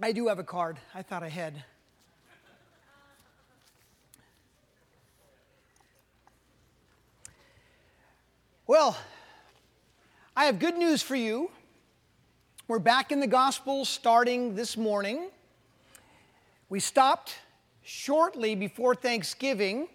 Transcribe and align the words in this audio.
I 0.00 0.12
do 0.12 0.28
have 0.28 0.38
a 0.38 0.44
card. 0.44 0.78
I 0.94 1.02
thought 1.02 1.24
I 1.24 1.28
had. 1.28 1.64
Well, 8.68 8.96
I 10.36 10.44
have 10.44 10.60
good 10.60 10.76
news 10.76 11.02
for 11.02 11.16
you. 11.16 11.50
We're 12.68 12.78
back 12.78 13.10
in 13.10 13.18
the 13.18 13.26
gospel 13.26 13.84
starting 13.84 14.54
this 14.54 14.76
morning. 14.76 15.30
We 16.68 16.78
stopped 16.78 17.34
shortly 17.82 18.54
before 18.54 18.94
Thanksgiving. 18.94 19.88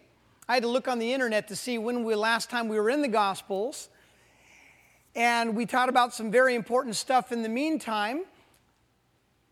I 0.50 0.56
had 0.56 0.64
to 0.64 0.70
look 0.70 0.90
on 0.90 1.00
the 1.00 1.14
internet 1.14 1.48
to 1.48 1.56
see 1.56 1.78
when 1.78 2.04
we 2.04 2.14
last 2.16 2.50
time 2.50 2.68
we 2.68 2.78
were 2.78 2.90
in 2.90 3.02
the 3.02 3.08
gospels. 3.08 3.88
And 5.16 5.56
we 5.56 5.66
taught 5.66 5.88
about 5.88 6.14
some 6.14 6.30
very 6.30 6.56
important 6.56 6.98
stuff 6.98 7.32
in 7.32 7.42
the 7.42 7.48
meantime. 7.48 8.26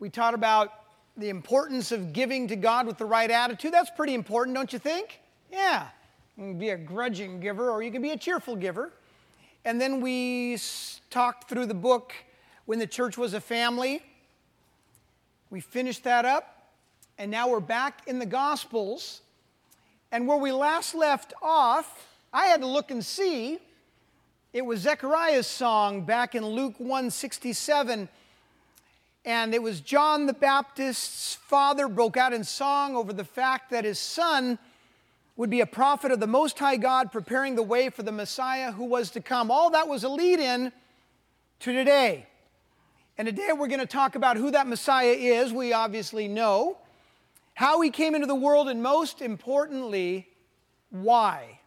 We 0.02 0.10
taught 0.10 0.34
about 0.34 0.74
the 1.16 1.30
importance 1.30 1.92
of 1.92 2.12
giving 2.12 2.48
to 2.48 2.56
God 2.56 2.88
with 2.88 2.98
the 2.98 3.06
right 3.06 3.30
attitude. 3.30 3.72
That's 3.72 3.92
pretty 3.92 4.16
important, 4.16 4.58
don't 4.58 4.74
you 4.74 4.80
think? 4.80 5.20
Yeah. 5.52 5.90
You 6.36 6.46
can 6.46 6.58
be 6.58 6.70
a 6.70 6.78
grudging 6.78 7.40
giver 7.40 7.70
or 7.70 7.84
you 7.84 7.92
can 7.92 8.02
be 8.02 8.10
a 8.10 8.18
cheerful 8.18 8.56
giver. 8.56 8.92
And 9.64 9.80
then 9.80 10.02
we 10.02 10.58
talked 11.12 11.48
through 11.48 11.68
the 11.68 11.76
book 11.76 12.14
when 12.66 12.80
the 12.80 12.88
church 12.88 13.16
was 13.16 13.36
a 13.36 13.40
family. 13.40 14.02
We 15.52 15.60
finished 15.60 16.04
that 16.06 16.26
up, 16.26 16.72
and 17.20 17.30
now 17.30 17.50
we're 17.50 17.60
back 17.60 18.08
in 18.08 18.18
the 18.18 18.26
Gospels. 18.26 19.22
And 20.12 20.28
where 20.28 20.38
we 20.38 20.52
last 20.52 20.96
left 20.96 21.36
off, 21.44 22.08
I 22.34 22.48
had 22.48 22.62
to 22.62 22.68
look 22.68 22.90
and 22.90 23.06
see. 23.06 23.60
It 24.52 24.66
was 24.66 24.80
Zechariah's 24.80 25.46
song 25.46 26.06
back 26.06 26.34
in 26.34 26.44
Luke 26.44 26.80
167 26.80 28.10
and 29.24 29.54
it 29.54 29.62
was 29.62 29.82
John 29.82 30.26
the 30.26 30.34
Baptist's 30.34 31.36
father 31.36 31.88
broke 31.88 32.18
out 32.18 32.34
in 32.34 32.44
song 32.44 32.96
over 32.96 33.14
the 33.14 33.24
fact 33.24 33.70
that 33.70 33.86
his 33.86 34.00
son 34.00 34.58
would 35.36 35.50
be 35.50 35.62
a 35.62 35.66
prophet 35.66 36.12
of 36.12 36.20
the 36.20 36.28
Most 36.28 36.58
High 36.58 36.78
God, 36.78 37.12
preparing 37.12 37.56
the 37.56 37.64
way 37.64 37.90
for 37.90 38.04
the 38.04 38.12
Messiah 38.12 38.72
who 38.72 38.86
was 38.86 39.12
to 39.12 39.22
come. 39.22 39.52
All 39.52 39.70
that 39.72 39.88
was 39.88 40.04
a 40.04 40.10
lead 40.10 40.40
in 40.40 40.72
to 41.60 41.74
today. 41.74 42.26
And 43.18 43.28
today 43.28 43.50
we're 43.56 43.68
going 43.68 43.80
to 43.80 43.86
talk 43.86 44.16
about 44.16 44.38
who 44.38 44.52
that 44.52 44.68
Messiah 44.68 45.14
is. 45.14 45.54
We 45.54 45.74
obviously 45.74 46.28
know 46.28 46.78
how 47.54 47.82
he 47.82 47.92
came 47.92 48.16
into 48.16 48.28
the 48.28 48.36
world, 48.36 48.70
and 48.70 48.82
most 48.82 49.22
importantly, 49.22 50.28
why. 50.90 51.60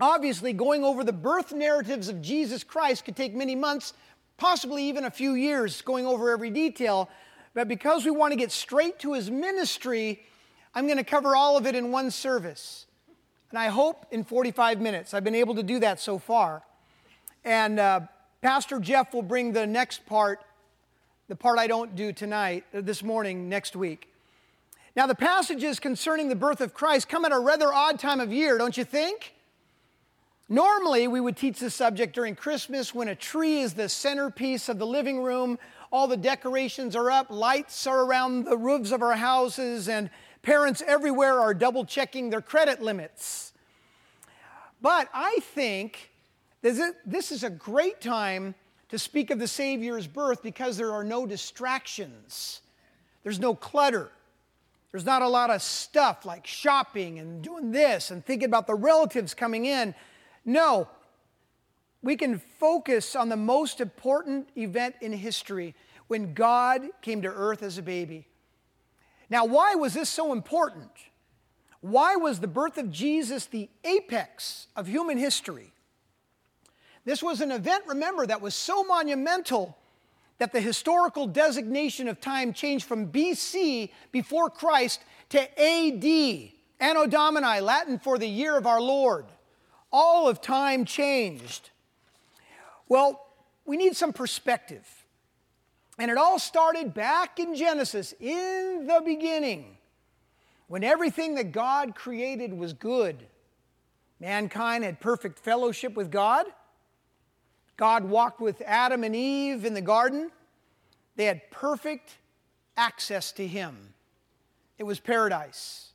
Obviously, 0.00 0.52
going 0.54 0.84
over 0.84 1.04
the 1.04 1.12
birth 1.12 1.52
narratives 1.52 2.08
of 2.08 2.22
Jesus 2.22 2.64
Christ 2.64 3.04
could 3.04 3.16
take 3.16 3.34
many 3.34 3.54
months 3.54 3.92
possibly 4.36 4.84
even 4.84 5.04
a 5.04 5.10
few 5.10 5.34
years 5.34 5.82
going 5.82 6.06
over 6.06 6.30
every 6.30 6.50
detail. 6.50 7.08
But 7.54 7.68
because 7.68 8.04
we 8.04 8.10
want 8.10 8.32
to 8.32 8.36
get 8.36 8.50
straight 8.50 8.98
to 9.00 9.14
his 9.14 9.30
ministry, 9.30 10.22
I'm 10.74 10.86
going 10.86 10.98
to 10.98 11.04
cover 11.04 11.36
all 11.36 11.56
of 11.56 11.66
it 11.66 11.74
in 11.74 11.90
one 11.90 12.10
service. 12.10 12.86
And 13.50 13.58
I 13.58 13.68
hope 13.68 14.06
in 14.10 14.24
45 14.24 14.80
minutes. 14.80 15.12
I've 15.12 15.24
been 15.24 15.34
able 15.34 15.54
to 15.56 15.62
do 15.62 15.78
that 15.80 16.00
so 16.00 16.18
far. 16.18 16.62
And 17.44 17.78
uh, 17.78 18.00
Pastor 18.40 18.80
Jeff 18.80 19.12
will 19.12 19.22
bring 19.22 19.52
the 19.52 19.66
next 19.66 20.06
part, 20.06 20.40
the 21.28 21.36
part 21.36 21.58
I 21.58 21.66
don't 21.66 21.94
do 21.94 22.12
tonight, 22.12 22.64
uh, 22.74 22.80
this 22.80 23.02
morning, 23.02 23.48
next 23.48 23.76
week. 23.76 24.08
Now, 24.96 25.06
the 25.06 25.14
passages 25.14 25.80
concerning 25.80 26.28
the 26.28 26.36
birth 26.36 26.60
of 26.60 26.74
Christ 26.74 27.08
come 27.08 27.24
at 27.24 27.32
a 27.32 27.38
rather 27.38 27.72
odd 27.72 27.98
time 27.98 28.20
of 28.20 28.32
year, 28.32 28.58
don't 28.58 28.76
you 28.76 28.84
think? 28.84 29.34
Normally, 30.52 31.08
we 31.08 31.18
would 31.18 31.38
teach 31.38 31.60
this 31.60 31.74
subject 31.74 32.14
during 32.14 32.36
Christmas 32.36 32.94
when 32.94 33.08
a 33.08 33.14
tree 33.14 33.62
is 33.62 33.72
the 33.72 33.88
centerpiece 33.88 34.68
of 34.68 34.78
the 34.78 34.86
living 34.86 35.22
room, 35.22 35.58
all 35.90 36.06
the 36.06 36.14
decorations 36.14 36.94
are 36.94 37.10
up, 37.10 37.30
lights 37.30 37.86
are 37.86 38.04
around 38.04 38.44
the 38.44 38.58
roofs 38.58 38.92
of 38.92 39.00
our 39.00 39.16
houses, 39.16 39.88
and 39.88 40.10
parents 40.42 40.82
everywhere 40.86 41.40
are 41.40 41.54
double 41.54 41.86
checking 41.86 42.28
their 42.28 42.42
credit 42.42 42.82
limits. 42.82 43.54
But 44.82 45.08
I 45.14 45.38
think 45.40 46.10
this 46.60 47.32
is 47.32 47.44
a 47.44 47.48
great 47.48 48.02
time 48.02 48.54
to 48.90 48.98
speak 48.98 49.30
of 49.30 49.38
the 49.38 49.48
Savior's 49.48 50.06
birth 50.06 50.42
because 50.42 50.76
there 50.76 50.92
are 50.92 51.02
no 51.02 51.24
distractions, 51.24 52.60
there's 53.22 53.40
no 53.40 53.54
clutter. 53.54 54.10
There's 54.90 55.06
not 55.06 55.22
a 55.22 55.28
lot 55.28 55.48
of 55.48 55.62
stuff 55.62 56.26
like 56.26 56.46
shopping 56.46 57.18
and 57.18 57.40
doing 57.40 57.72
this 57.72 58.10
and 58.10 58.22
thinking 58.22 58.44
about 58.44 58.66
the 58.66 58.74
relatives 58.74 59.32
coming 59.32 59.64
in. 59.64 59.94
No, 60.44 60.88
we 62.02 62.16
can 62.16 62.38
focus 62.38 63.14
on 63.14 63.28
the 63.28 63.36
most 63.36 63.80
important 63.80 64.48
event 64.56 64.96
in 65.00 65.12
history 65.12 65.74
when 66.08 66.34
God 66.34 66.82
came 67.00 67.22
to 67.22 67.28
earth 67.28 67.62
as 67.62 67.78
a 67.78 67.82
baby. 67.82 68.26
Now, 69.30 69.44
why 69.44 69.76
was 69.76 69.94
this 69.94 70.10
so 70.10 70.32
important? 70.32 70.90
Why 71.80 72.16
was 72.16 72.40
the 72.40 72.48
birth 72.48 72.76
of 72.76 72.90
Jesus 72.90 73.46
the 73.46 73.68
apex 73.84 74.66
of 74.76 74.86
human 74.86 75.16
history? 75.16 75.72
This 77.04 77.22
was 77.22 77.40
an 77.40 77.50
event, 77.50 77.84
remember, 77.86 78.26
that 78.26 78.40
was 78.40 78.54
so 78.54 78.84
monumental 78.84 79.76
that 80.38 80.52
the 80.52 80.60
historical 80.60 81.26
designation 81.26 82.08
of 82.08 82.20
time 82.20 82.52
changed 82.52 82.84
from 82.84 83.10
BC, 83.10 83.90
before 84.10 84.50
Christ, 84.50 85.00
to 85.30 85.40
AD, 85.40 86.52
Anno 86.80 87.06
Domini, 87.06 87.60
Latin 87.60 87.98
for 87.98 88.18
the 88.18 88.26
year 88.26 88.56
of 88.56 88.66
our 88.66 88.80
Lord 88.80 89.26
all 89.92 90.28
of 90.28 90.40
time 90.40 90.84
changed? 90.84 91.70
Well, 92.88 93.24
we 93.64 93.76
need 93.76 93.96
some 93.96 94.12
perspective. 94.12 94.86
And 95.98 96.10
it 96.10 96.16
all 96.16 96.38
started 96.38 96.94
back 96.94 97.38
in 97.38 97.54
Genesis, 97.54 98.14
in 98.18 98.86
the 98.86 99.02
beginning, 99.04 99.76
when 100.66 100.82
everything 100.82 101.34
that 101.34 101.52
God 101.52 101.94
created 101.94 102.52
was 102.52 102.72
good. 102.72 103.26
Mankind 104.18 104.84
had 104.84 105.00
perfect 105.00 105.38
fellowship 105.38 105.94
with 105.94 106.10
God. 106.10 106.46
God 107.76 108.04
walked 108.04 108.40
with 108.40 108.62
Adam 108.64 109.04
and 109.04 109.14
Eve 109.14 109.64
in 109.64 109.74
the 109.74 109.80
garden. 109.80 110.30
They 111.16 111.24
had 111.24 111.50
perfect 111.50 112.18
access 112.76 113.32
to 113.32 113.46
Him. 113.46 113.94
It 114.78 114.84
was 114.84 114.98
paradise 114.98 115.91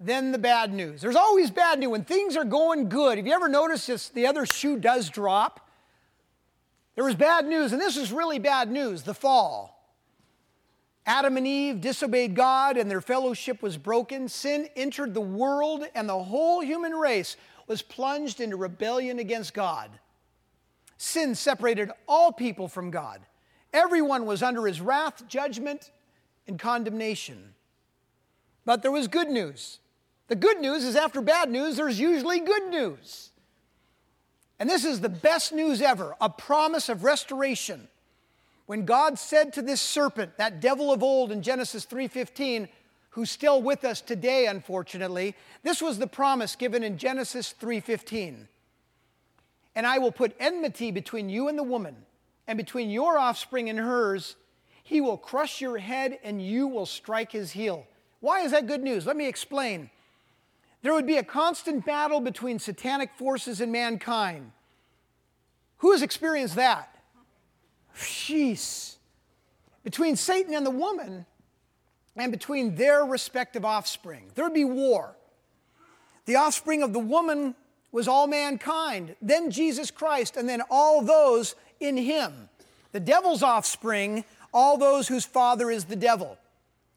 then 0.00 0.30
the 0.32 0.38
bad 0.38 0.72
news. 0.72 1.00
There's 1.00 1.16
always 1.16 1.50
bad 1.50 1.78
news 1.78 1.90
when 1.90 2.04
things 2.04 2.36
are 2.36 2.44
going 2.44 2.88
good. 2.88 3.18
Have 3.18 3.26
you 3.26 3.32
ever 3.32 3.48
noticed 3.48 3.86
this? 3.86 4.08
The 4.08 4.26
other 4.26 4.46
shoe 4.46 4.78
does 4.78 5.10
drop. 5.10 5.68
There 6.94 7.04
was 7.04 7.14
bad 7.14 7.46
news, 7.46 7.72
and 7.72 7.80
this 7.80 7.96
is 7.96 8.12
really 8.12 8.38
bad 8.38 8.70
news 8.70 9.02
the 9.02 9.14
fall. 9.14 9.74
Adam 11.06 11.36
and 11.36 11.46
Eve 11.46 11.80
disobeyed 11.80 12.34
God, 12.34 12.76
and 12.76 12.90
their 12.90 13.00
fellowship 13.00 13.62
was 13.62 13.78
broken. 13.78 14.28
Sin 14.28 14.68
entered 14.76 15.14
the 15.14 15.20
world, 15.20 15.84
and 15.94 16.08
the 16.08 16.22
whole 16.22 16.60
human 16.60 16.92
race 16.92 17.36
was 17.66 17.82
plunged 17.82 18.40
into 18.40 18.56
rebellion 18.56 19.18
against 19.18 19.54
God. 19.54 19.90
Sin 20.96 21.34
separated 21.34 21.90
all 22.06 22.30
people 22.30 22.68
from 22.68 22.90
God. 22.90 23.20
Everyone 23.72 24.26
was 24.26 24.42
under 24.42 24.66
his 24.66 24.80
wrath, 24.80 25.26
judgment, 25.28 25.90
and 26.46 26.58
condemnation. 26.58 27.54
But 28.64 28.82
there 28.82 28.92
was 28.92 29.08
good 29.08 29.28
news. 29.28 29.78
The 30.28 30.36
good 30.36 30.60
news 30.60 30.84
is 30.84 30.94
after 30.94 31.20
bad 31.20 31.50
news, 31.50 31.76
there's 31.76 31.98
usually 31.98 32.40
good 32.40 32.68
news. 32.68 33.30
And 34.58 34.68
this 34.68 34.84
is 34.84 35.00
the 35.00 35.08
best 35.08 35.52
news 35.52 35.80
ever 35.80 36.14
a 36.20 36.28
promise 36.28 36.88
of 36.88 37.04
restoration. 37.04 37.88
When 38.66 38.84
God 38.84 39.18
said 39.18 39.54
to 39.54 39.62
this 39.62 39.80
serpent, 39.80 40.36
that 40.36 40.60
devil 40.60 40.92
of 40.92 41.02
old 41.02 41.32
in 41.32 41.42
Genesis 41.42 41.86
3:15, 41.86 42.68
who's 43.10 43.30
still 43.30 43.62
with 43.62 43.84
us 43.84 44.02
today 44.02 44.46
unfortunately, 44.46 45.34
this 45.62 45.80
was 45.80 45.98
the 45.98 46.06
promise 46.06 46.54
given 46.54 46.82
in 46.82 46.98
Genesis 46.98 47.52
3:15. 47.52 48.48
And 49.74 49.86
I 49.86 49.98
will 49.98 50.12
put 50.12 50.36
enmity 50.38 50.90
between 50.90 51.30
you 51.30 51.48
and 51.48 51.58
the 51.58 51.62
woman, 51.62 52.04
and 52.46 52.58
between 52.58 52.90
your 52.90 53.16
offspring 53.16 53.70
and 53.70 53.78
hers. 53.78 54.36
He 54.82 55.00
will 55.00 55.16
crush 55.16 55.60
your 55.60 55.78
head 55.78 56.18
and 56.22 56.42
you 56.42 56.66
will 56.66 56.86
strike 56.86 57.32
his 57.32 57.52
heel. 57.52 57.86
Why 58.20 58.40
is 58.40 58.50
that 58.52 58.66
good 58.66 58.82
news? 58.82 59.06
Let 59.06 59.16
me 59.16 59.26
explain. 59.26 59.90
There 60.82 60.92
would 60.94 61.06
be 61.06 61.16
a 61.16 61.24
constant 61.24 61.84
battle 61.84 62.20
between 62.20 62.58
satanic 62.58 63.12
forces 63.14 63.60
and 63.60 63.72
mankind. 63.72 64.52
Who 65.78 65.92
has 65.92 66.02
experienced 66.02 66.56
that? 66.56 66.94
Jeez. 67.96 68.96
Between 69.82 70.16
Satan 70.16 70.54
and 70.54 70.64
the 70.64 70.70
woman, 70.70 71.26
and 72.18 72.32
between 72.32 72.74
their 72.74 73.04
respective 73.04 73.64
offspring. 73.64 74.30
There 74.34 74.44
would 74.44 74.54
be 74.54 74.64
war. 74.64 75.14
The 76.26 76.36
offspring 76.36 76.82
of 76.82 76.92
the 76.92 76.98
woman 76.98 77.54
was 77.90 78.06
all 78.06 78.26
mankind, 78.26 79.16
then 79.22 79.50
Jesus 79.50 79.90
Christ, 79.90 80.36
and 80.36 80.48
then 80.48 80.62
all 80.68 81.00
those 81.02 81.54
in 81.80 81.96
him. 81.96 82.48
The 82.92 83.00
devil's 83.00 83.42
offspring, 83.42 84.24
all 84.52 84.76
those 84.76 85.08
whose 85.08 85.24
father 85.24 85.70
is 85.70 85.84
the 85.84 85.96
devil. 85.96 86.36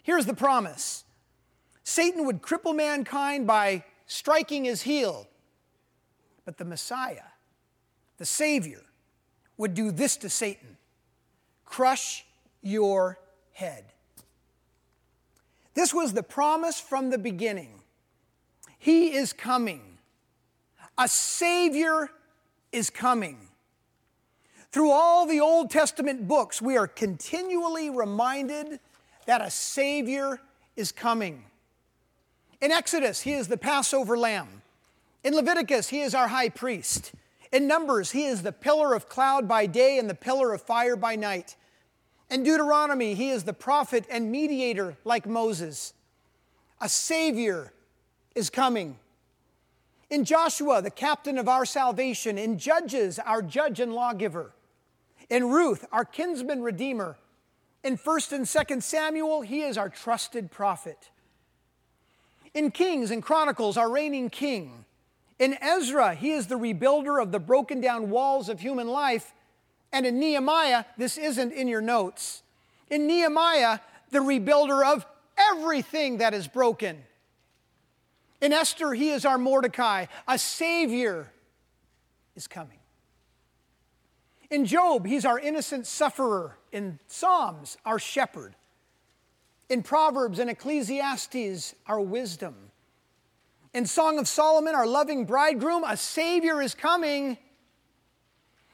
Here's 0.04 0.26
the 0.26 0.34
promise 0.34 1.06
Satan 1.92 2.26
would 2.26 2.42
cripple 2.42 2.76
mankind 2.76 3.46
by 3.46 3.84
striking 4.08 4.64
his 4.64 4.82
heel. 4.82 5.28
But 6.46 6.58
the 6.58 6.66
Messiah, 6.66 7.32
the 8.18 8.26
Savior, 8.26 8.82
would 9.58 9.74
do 9.74 9.92
this 9.92 10.18
to 10.18 10.30
Satan 10.30 10.78
crush 11.66 12.26
your 12.62 13.18
head. 13.54 13.86
This 15.74 15.94
was 15.94 16.12
the 16.12 16.24
promise 16.24 16.82
from 16.82 17.10
the 17.10 17.18
beginning. 17.18 17.80
He 18.78 19.14
is 19.14 19.32
coming. 19.32 19.98
A 20.98 21.08
Savior 21.08 22.10
is 22.74 22.90
coming. 22.90 23.38
Through 24.72 24.92
all 24.92 25.26
the 25.26 25.40
Old 25.40 25.70
Testament 25.70 26.28
books, 26.28 26.62
we 26.62 26.76
are 26.76 26.88
continually 26.88 27.90
reminded 27.90 28.80
that 29.26 29.42
a 29.42 29.50
Savior 29.50 30.42
is 30.76 30.92
coming. 30.92 31.46
In 32.62 32.72
Exodus, 32.72 33.22
He 33.22 33.34
is 33.34 33.48
the 33.48 33.58
Passover 33.58 34.18
lamb. 34.18 34.62
In 35.24 35.36
Leviticus, 35.36 35.90
He 35.90 36.02
is 36.02 36.16
our 36.16 36.28
high 36.28 36.50
priest. 36.50 37.12
In 37.52 37.68
Numbers, 37.68 38.12
He 38.12 38.26
is 38.26 38.44
the 38.44 38.52
pillar 38.52 38.94
of 38.94 39.10
cloud 39.10 39.48
by 39.48 39.66
day 39.66 39.98
and 39.98 40.10
the 40.10 40.16
pillar 40.16 40.54
of 40.54 40.62
fire 40.62 40.96
by 40.96 41.16
night. 41.16 41.56
In 42.30 42.44
Deuteronomy, 42.44 43.16
He 43.16 43.32
is 43.32 43.44
the 43.44 43.54
prophet 43.54 44.06
and 44.10 44.32
mediator 44.32 44.96
like 45.04 45.26
Moses. 45.26 45.94
A 46.80 46.88
Savior 46.88 47.74
is 48.36 48.50
coming. 48.50 48.98
In 50.10 50.24
Joshua, 50.24 50.82
the 50.82 50.92
captain 50.92 51.38
of 51.38 51.48
our 51.48 51.66
salvation. 51.66 52.38
In 52.38 52.58
Judges, 52.58 53.20
our 53.20 53.42
judge 53.42 53.80
and 53.80 53.94
lawgiver 53.94 54.54
in 55.32 55.50
Ruth, 55.50 55.86
our 55.94 56.04
kinsman 56.04 56.62
redeemer. 56.62 57.18
In 57.86 57.98
1st 57.98 58.32
and 58.34 58.46
2nd 58.46 58.84
Samuel, 58.84 59.42
he 59.42 59.62
is 59.62 59.78
our 59.78 59.88
trusted 59.88 60.52
prophet. 60.52 61.10
In 62.54 62.72
Kings 62.72 63.12
and 63.12 63.24
Chronicles, 63.24 63.78
our 63.78 63.90
reigning 63.90 64.30
king. 64.30 64.86
In 65.40 65.58
Ezra, 65.62 66.14
he 66.14 66.32
is 66.32 66.48
the 66.48 66.56
rebuilder 66.56 67.22
of 67.22 67.32
the 67.32 67.40
broken 67.40 67.82
down 67.82 68.10
walls 68.10 68.50
of 68.50 68.60
human 68.60 68.88
life. 68.88 69.34
And 69.92 70.06
in 70.06 70.20
Nehemiah, 70.20 70.86
this 70.98 71.18
isn't 71.18 71.52
in 71.52 71.68
your 71.68 71.82
notes. 71.82 72.44
In 72.90 73.08
Nehemiah, 73.08 73.80
the 74.12 74.20
rebuilder 74.20 74.86
of 74.86 75.06
everything 75.38 76.18
that 76.18 76.34
is 76.34 76.48
broken. 76.48 77.04
In 78.42 78.54
Esther, 78.54 78.94
he 78.94 79.10
is 79.10 79.26
our 79.26 79.38
Mordecai. 79.38 80.06
A 80.28 80.38
Savior 80.38 81.32
is 82.36 82.48
coming. 82.48 82.80
In 84.50 84.66
Job, 84.66 85.06
he's 85.06 85.26
our 85.26 85.40
innocent 85.40 85.88
sufferer. 85.88 86.58
In 86.72 87.00
Psalms, 87.08 87.78
our 87.86 88.00
shepherd. 88.00 88.56
In 89.72 89.84
Proverbs 89.84 90.40
and 90.40 90.50
Ecclesiastes, 90.50 91.76
our 91.88 92.02
wisdom. 92.02 92.56
In 93.74 93.86
Song 93.86 94.20
of 94.20 94.28
Solomon, 94.28 94.76
our 94.76 94.86
loving 94.86 95.24
bridegroom, 95.24 95.86
a 95.86 95.96
Savior 95.96 96.62
is 96.62 96.76
coming. 96.76 97.38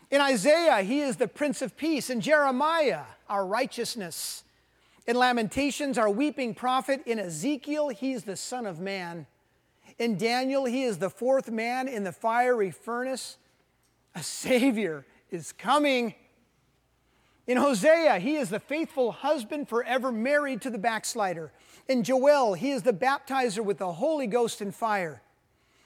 In 0.09 0.21
Isaiah, 0.21 0.81
he 0.81 1.01
is 1.01 1.17
the 1.17 1.27
Prince 1.27 1.61
of 1.61 1.77
Peace. 1.77 2.09
In 2.09 2.19
Jeremiah, 2.19 3.03
our 3.29 3.45
righteousness. 3.45 4.43
In 5.05 5.17
Lamentations, 5.17 5.99
our 5.99 6.09
weeping 6.09 6.55
prophet. 6.55 7.03
In 7.05 7.19
Ezekiel, 7.19 7.89
he's 7.89 8.23
the 8.23 8.35
Son 8.35 8.65
of 8.65 8.79
Man. 8.79 9.27
In 9.99 10.17
Daniel, 10.17 10.65
he 10.65 10.81
is 10.81 10.97
the 10.97 11.11
fourth 11.11 11.51
man 11.51 11.87
in 11.87 12.05
the 12.05 12.11
fiery 12.11 12.71
furnace. 12.71 13.37
A 14.15 14.23
Savior 14.23 15.05
is 15.29 15.51
coming. 15.51 16.15
In 17.47 17.55
Hosea, 17.55 18.19
he 18.19 18.35
is 18.35 18.49
the 18.49 18.59
faithful 18.59 19.13
husband 19.13 19.69
forever 19.69 20.11
married 20.11 20.61
to 20.61 20.69
the 20.69 20.77
backslider. 20.77 21.53
In 21.87 22.03
Joel, 22.03 22.53
he 22.53 22.71
is 22.71 22.83
the 22.83 22.91
baptizer 22.91 23.63
with 23.63 23.77
the 23.77 23.93
Holy 23.93 24.27
Ghost 24.27 24.59
and 24.59 24.75
fire. 24.75 25.21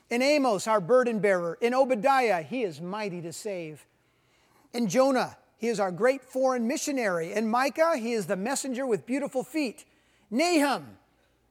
In 0.09 0.23
Amos, 0.23 0.67
our 0.67 0.81
burden 0.81 1.19
bearer. 1.19 1.59
In 1.61 1.75
Obadiah, 1.75 2.41
he 2.41 2.63
is 2.63 2.81
mighty 2.81 3.21
to 3.21 3.31
save. 3.31 3.85
In 4.73 4.87
Jonah, 4.87 5.37
he 5.57 5.67
is 5.67 5.79
our 5.79 5.91
great 5.91 6.23
foreign 6.23 6.67
missionary. 6.67 7.33
In 7.33 7.47
Micah, 7.47 7.95
he 7.95 8.13
is 8.13 8.25
the 8.25 8.35
messenger 8.35 8.87
with 8.87 9.05
beautiful 9.05 9.43
feet. 9.43 9.85
Nahum, 10.31 10.97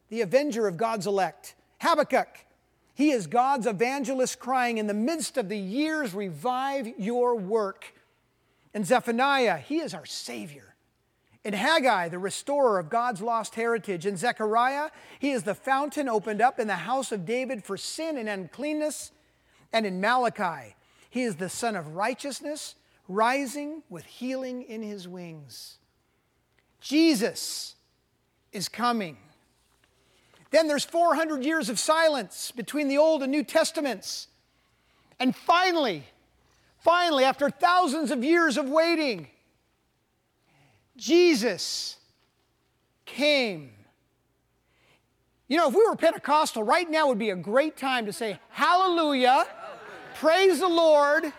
the 0.09 0.23
avenger 0.23 0.67
of 0.67 0.77
God's 0.77 1.07
elect. 1.07 1.55
Habakkuk, 1.81 2.47
he 2.95 3.13
is 3.13 3.29
God's 3.29 3.69
evangelist 3.69 4.41
crying, 4.41 4.79
In 4.79 4.89
the 4.89 4.95
midst 4.95 5.37
of 5.37 5.49
the 5.49 5.57
years, 5.57 6.13
revive 6.13 6.89
your 6.99 7.37
work. 7.37 7.95
In 8.75 8.85
Zephaniah, 8.85 9.59
he 9.59 9.79
is 9.79 9.95
our 9.95 10.07
Savior. 10.07 10.75
In 11.43 11.55
Haggai, 11.55 12.09
the 12.09 12.19
restorer 12.19 12.79
of 12.79 12.91
God's 12.91 13.23
lost 13.23 13.55
heritage. 13.55 14.05
In 14.05 14.17
Zechariah, 14.17 14.91
he 15.19 15.31
is 15.31 15.43
the 15.43 15.55
fountain 15.55 16.09
opened 16.09 16.43
up 16.43 16.61
in 16.61 16.67
the 16.67 16.75
house 16.75 17.13
of 17.13 17.25
David 17.25 17.65
for 17.65 17.77
sin 17.77 18.19
and 18.19 18.29
uncleanness. 18.29 19.11
And 19.73 19.87
in 19.87 20.01
Malachi, 20.01 20.77
he 21.09 21.23
is 21.23 21.37
the 21.37 21.49
Sun 21.49 21.77
of 21.77 21.97
righteousness, 21.97 22.75
rising 23.09 23.83
with 23.89 24.05
healing 24.05 24.63
in 24.63 24.83
his 24.83 25.09
wings. 25.09 25.79
Jesus 26.81 27.75
is 28.53 28.69
coming. 28.69 29.17
Then 30.51 30.69
there's 30.69 30.85
400 30.85 31.45
years 31.45 31.69
of 31.69 31.79
silence 31.79 32.53
between 32.53 32.89
the 32.89 32.99
Old 32.99 33.23
and 33.23 33.31
New 33.31 33.45
Testaments. 33.45 34.29
And 35.19 35.35
finally, 35.35 36.05
finally, 36.81 37.25
after 37.25 37.51
thousands 37.51 38.11
of 38.11 38.25
years 38.25 38.57
of 38.57 38.69
waiting, 38.69 39.29
Jesus 40.97 41.97
came. 43.07 43.71
You 45.49 45.57
know, 45.57 45.69
if 45.69 45.75
we 45.75 45.85
were 45.85 45.97
Pentecostal, 45.97 46.63
right 46.63 46.89
now 46.89 47.09
would 47.09 47.19
be 47.19 47.31
a 47.31 47.37
great 47.37 47.77
time 47.77 48.07
to 48.07 48.13
say, 48.13 48.39
Hallelujah, 48.51 49.47
praise 50.17 50.61
the 50.61 50.69
Lord, 50.69 51.33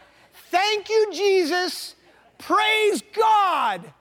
thank 0.50 0.90
you, 0.90 1.10
Jesus, 1.14 1.96
praise 2.38 3.02
God. 3.14 3.94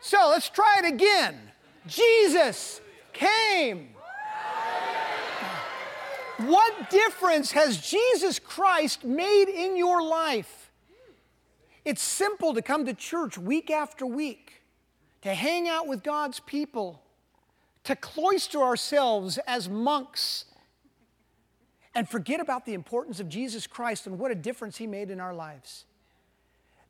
So 0.00 0.28
let's 0.30 0.48
try 0.48 0.80
it 0.82 0.92
again. 0.92 1.38
Jesus 1.86 2.80
came. 3.12 3.93
What 6.38 6.90
difference 6.90 7.52
has 7.52 7.78
Jesus 7.78 8.38
Christ 8.38 9.04
made 9.04 9.48
in 9.48 9.76
your 9.76 10.02
life? 10.02 10.72
It's 11.84 12.02
simple 12.02 12.54
to 12.54 12.62
come 12.62 12.86
to 12.86 12.94
church 12.94 13.38
week 13.38 13.70
after 13.70 14.04
week, 14.04 14.62
to 15.22 15.32
hang 15.32 15.68
out 15.68 15.86
with 15.86 16.02
God's 16.02 16.40
people, 16.40 17.02
to 17.84 17.94
cloister 17.94 18.62
ourselves 18.62 19.38
as 19.46 19.68
monks, 19.68 20.46
and 21.94 22.08
forget 22.08 22.40
about 22.40 22.66
the 22.66 22.74
importance 22.74 23.20
of 23.20 23.28
Jesus 23.28 23.66
Christ 23.68 24.06
and 24.06 24.18
what 24.18 24.32
a 24.32 24.34
difference 24.34 24.76
He 24.76 24.86
made 24.86 25.10
in 25.10 25.20
our 25.20 25.34
lives. 25.34 25.84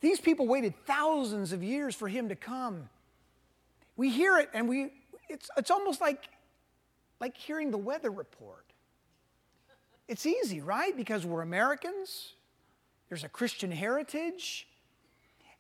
These 0.00 0.20
people 0.20 0.46
waited 0.46 0.74
thousands 0.86 1.52
of 1.52 1.62
years 1.62 1.94
for 1.94 2.08
Him 2.08 2.30
to 2.30 2.36
come. 2.36 2.88
We 3.96 4.10
hear 4.10 4.38
it 4.38 4.48
and 4.54 4.68
we, 4.68 4.92
it's, 5.28 5.50
it's 5.58 5.70
almost 5.70 6.00
like, 6.00 6.24
like 7.20 7.36
hearing 7.36 7.70
the 7.70 7.78
weather 7.78 8.10
report. 8.10 8.63
It's 10.08 10.26
easy, 10.26 10.60
right? 10.60 10.96
Because 10.96 11.24
we're 11.24 11.42
Americans, 11.42 12.34
there's 13.08 13.24
a 13.24 13.28
Christian 13.28 13.70
heritage. 13.70 14.68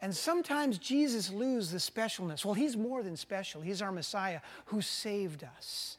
And 0.00 0.14
sometimes 0.14 0.76
Jesus 0.76 1.30
loses 1.30 1.70
the 1.70 1.78
specialness. 1.78 2.44
Well, 2.44 2.54
he's 2.54 2.76
more 2.76 3.02
than 3.02 3.16
special. 3.16 3.62
He's 3.62 3.80
our 3.80 3.92
Messiah 3.92 4.40
who 4.66 4.82
saved 4.82 5.44
us. 5.56 5.96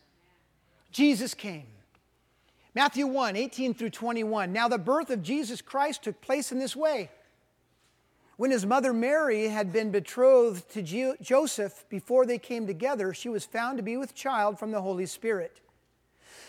Jesus 0.92 1.34
came. 1.34 1.66
Matthew 2.76 3.08
1 3.08 3.36
18 3.36 3.74
through 3.74 3.90
21. 3.90 4.54
Now, 4.54 4.68
the 4.68 4.78
birth 4.78 5.10
of 5.10 5.24
Jesus 5.24 5.62
Christ 5.62 6.04
took 6.04 6.22
place 6.22 6.52
in 6.52 6.60
this 6.60 6.76
way. 6.76 7.10
When 8.38 8.52
his 8.52 8.66
mother 8.66 8.92
Mary 8.92 9.48
had 9.48 9.72
been 9.72 9.92
betrothed 9.92 10.70
to 10.74 11.16
Joseph 11.22 11.86
before 11.90 12.26
they 12.26 12.38
came 12.38 12.68
together, 12.68 13.14
she 13.14 13.30
was 13.30 13.46
found 13.46 13.78
to 13.78 13.84
be 13.84 13.96
with 13.96 14.14
child 14.14 14.60
from 14.60 14.72
the 14.72 14.82
Holy 14.82 15.06
Spirit. 15.06 15.62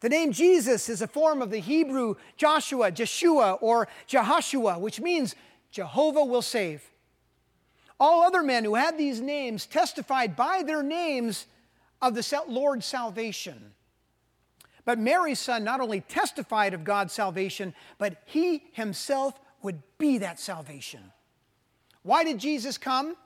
The 0.00 0.08
name 0.08 0.32
Jesus 0.32 0.88
is 0.88 1.00
a 1.00 1.06
form 1.06 1.40
of 1.40 1.50
the 1.50 1.58
Hebrew 1.58 2.16
Joshua, 2.36 2.90
Jeshua, 2.90 3.54
or 3.54 3.88
Jehoshua, 4.06 4.78
which 4.78 5.00
means 5.00 5.34
Jehovah 5.70 6.24
will 6.24 6.42
save. 6.42 6.90
All 7.98 8.22
other 8.22 8.42
men 8.42 8.64
who 8.64 8.74
had 8.74 8.98
these 8.98 9.20
names 9.20 9.64
testified 9.64 10.36
by 10.36 10.62
their 10.62 10.82
names 10.82 11.46
of 12.02 12.14
the 12.14 12.42
Lord's 12.46 12.84
salvation. 12.84 13.72
But 14.84 14.98
Mary's 14.98 15.40
son 15.40 15.64
not 15.64 15.80
only 15.80 16.02
testified 16.02 16.74
of 16.74 16.84
God's 16.84 17.12
salvation, 17.12 17.74
but 17.98 18.22
he 18.26 18.64
himself 18.72 19.40
would 19.62 19.82
be 19.98 20.18
that 20.18 20.38
salvation. 20.38 21.12
Why 22.02 22.22
did 22.22 22.38
Jesus 22.38 22.78
come? 22.78 23.16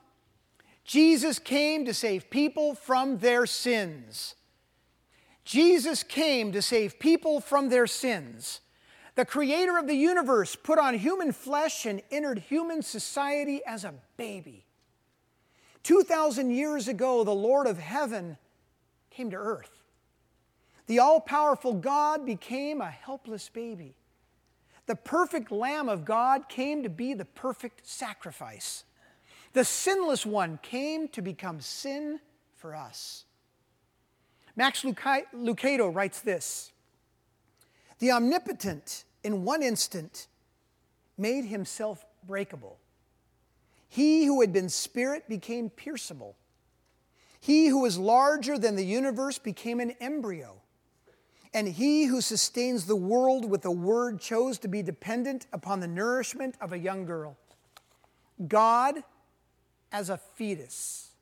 Jesus 0.85 1.39
came 1.39 1.85
to 1.85 1.93
save 1.93 2.31
people 2.31 2.75
from 2.75 3.19
their 3.19 3.45
sins. 3.45 4.37
Jesus 5.51 6.05
came 6.05 6.53
to 6.53 6.63
save 6.63 7.01
people 7.01 7.41
from 7.41 7.71
their 7.71 7.89
sins. 7.89 8.61
The 9.17 9.25
creator 9.25 9.79
of 9.79 9.89
the 9.89 9.97
universe 9.97 10.55
put 10.55 10.79
on 10.79 10.95
human 10.95 11.33
flesh 11.33 11.87
and 11.87 12.03
entered 12.13 12.39
human 12.39 12.83
society 12.83 13.61
as 13.67 13.83
a 13.83 13.95
baby. 14.17 14.65
2,000 15.83 16.53
years 16.53 16.87
ago, 16.87 17.25
the 17.25 17.35
Lord 17.35 17.67
of 17.67 17.79
heaven 17.79 18.37
came 19.11 19.33
to 19.33 19.37
earth. 19.37 19.83
The 20.87 21.01
all 21.01 21.19
powerful 21.19 21.75
God 21.75 22.25
became 22.25 22.81
a 22.81 22.89
helpless 22.89 23.49
baby. 23.49 23.97
The 24.87 24.95
perfect 24.95 25.51
Lamb 25.51 25.89
of 25.89 26.05
God 26.05 26.49
came 26.49 26.85
to 26.85 26.89
be 26.89 27.13
the 27.13 27.25
perfect 27.25 27.89
sacrifice. 27.89 28.85
The 29.53 29.65
sinless 29.65 30.25
one 30.25 30.61
came 30.63 31.09
to 31.09 31.21
become 31.21 31.61
sin 31.61 32.21
for 32.55 32.77
us. 32.77 33.25
Max 34.61 34.83
Lucado 34.83 35.95
writes 35.95 36.21
this 36.21 36.73
The 37.99 38.11
omnipotent, 38.11 39.05
in 39.25 39.43
one 39.43 39.63
instant, 39.63 40.27
made 41.17 41.47
himself 41.47 42.05
breakable. 42.27 42.79
He 43.89 44.27
who 44.27 44.43
had 44.43 44.53
been 44.53 44.69
spirit 44.69 45.27
became 45.31 45.71
pierceable. 45.71 46.35
He 47.41 47.69
who 47.69 47.81
was 47.81 47.97
larger 47.97 48.59
than 48.59 48.77
the 48.77 48.85
universe 48.85 49.39
became 49.39 49.81
an 49.81 49.93
embryo. 49.93 50.61
And 51.55 51.67
he 51.67 52.05
who 52.05 52.21
sustains 52.21 52.85
the 52.85 52.97
world 52.97 53.51
with 53.51 53.65
a 53.65 53.71
word 53.71 54.21
chose 54.21 54.59
to 54.59 54.69
be 54.69 54.83
dependent 54.83 55.47
upon 55.55 55.81
the 55.81 55.89
nourishment 55.89 56.57
of 56.61 56.75
a 56.75 56.79
young 56.79 57.07
girl. 57.07 57.39
God 58.47 59.05
as 59.91 60.11
a 60.11 60.19
fetus, 60.19 61.13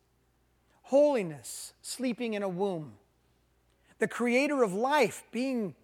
holiness 0.82 1.72
sleeping 1.82 2.34
in 2.34 2.42
a 2.42 2.48
womb, 2.48 2.94
the 3.98 4.08
creator 4.08 4.62
of 4.62 4.72
life 4.72 5.24
being 5.32 5.74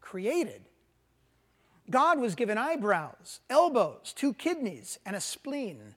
created 0.00 0.62
God 1.90 2.20
was 2.20 2.34
given 2.34 2.58
eyebrows, 2.58 3.40
elbows, 3.50 4.12
two 4.16 4.32
kidneys, 4.34 4.98
and 5.04 5.16
a 5.16 5.20
spleen. 5.20 5.94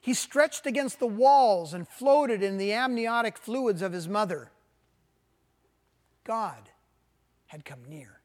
He 0.00 0.12
stretched 0.12 0.66
against 0.66 0.98
the 0.98 1.06
walls 1.06 1.72
and 1.72 1.88
floated 1.88 2.42
in 2.42 2.58
the 2.58 2.72
amniotic 2.72 3.38
fluids 3.38 3.80
of 3.80 3.92
his 3.92 4.06
mother. 4.06 4.50
God 6.24 6.68
had 7.46 7.64
come 7.64 7.80
near. 7.88 8.20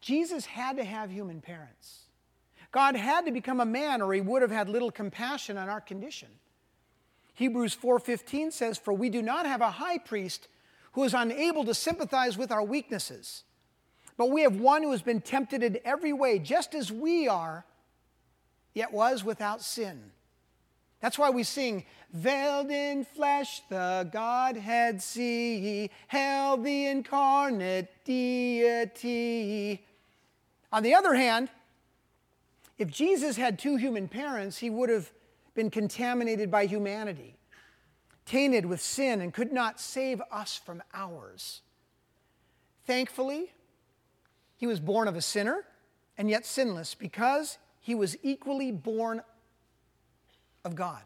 Jesus 0.00 0.46
had 0.46 0.76
to 0.76 0.84
have 0.84 1.10
human 1.10 1.40
parents. 1.40 2.04
God 2.72 2.96
had 2.96 3.26
to 3.26 3.32
become 3.32 3.60
a 3.60 3.66
man 3.66 4.00
or 4.00 4.14
he 4.14 4.20
would 4.20 4.42
have 4.42 4.50
had 4.50 4.68
little 4.68 4.90
compassion 4.90 5.58
on 5.58 5.68
our 5.68 5.80
condition. 5.80 6.28
Hebrews 7.34 7.74
4:15 7.74 8.52
says 8.52 8.78
for 8.78 8.94
we 8.94 9.10
do 9.10 9.20
not 9.20 9.44
have 9.44 9.60
a 9.60 9.72
high 9.72 9.98
priest 9.98 10.48
who 10.96 11.04
is 11.04 11.14
unable 11.14 11.64
to 11.64 11.74
sympathize 11.74 12.36
with 12.36 12.50
our 12.50 12.64
weaknesses 12.64 13.44
but 14.16 14.30
we 14.30 14.42
have 14.42 14.56
one 14.56 14.82
who 14.82 14.92
has 14.92 15.02
been 15.02 15.20
tempted 15.20 15.62
in 15.62 15.78
every 15.84 16.12
way, 16.12 16.38
just 16.38 16.74
as 16.74 16.90
we 16.90 17.28
are, 17.28 17.66
yet 18.72 18.92
was 18.92 19.22
without 19.22 19.62
sin. 19.62 20.10
That's 21.00 21.18
why 21.18 21.30
we 21.30 21.42
sing, 21.42 21.84
Veiled 22.12 22.70
in 22.70 23.04
flesh, 23.04 23.60
the 23.68 24.08
Godhead 24.10 25.02
see, 25.02 25.90
held 26.06 26.64
the 26.64 26.86
incarnate 26.86 27.90
deity. 28.04 29.84
On 30.72 30.82
the 30.82 30.94
other 30.94 31.14
hand, 31.14 31.50
if 32.78 32.90
Jesus 32.90 33.36
had 33.36 33.58
two 33.58 33.76
human 33.76 34.08
parents, 34.08 34.56
he 34.56 34.70
would 34.70 34.88
have 34.88 35.12
been 35.54 35.68
contaminated 35.68 36.50
by 36.50 36.64
humanity, 36.64 37.35
tainted 38.26 38.66
with 38.66 38.80
sin, 38.80 39.20
and 39.20 39.32
could 39.32 39.52
not 39.52 39.80
save 39.80 40.20
us 40.30 40.60
from 40.62 40.82
ours. 40.92 41.62
Thankfully, 42.84 43.52
he 44.56 44.66
was 44.66 44.80
born 44.80 45.08
of 45.08 45.16
a 45.16 45.22
sinner 45.22 45.64
and 46.18 46.28
yet 46.28 46.44
sinless 46.44 46.94
because 46.94 47.58
he 47.80 47.94
was 47.94 48.16
equally 48.22 48.72
born 48.72 49.22
of 50.64 50.74
God. 50.74 51.02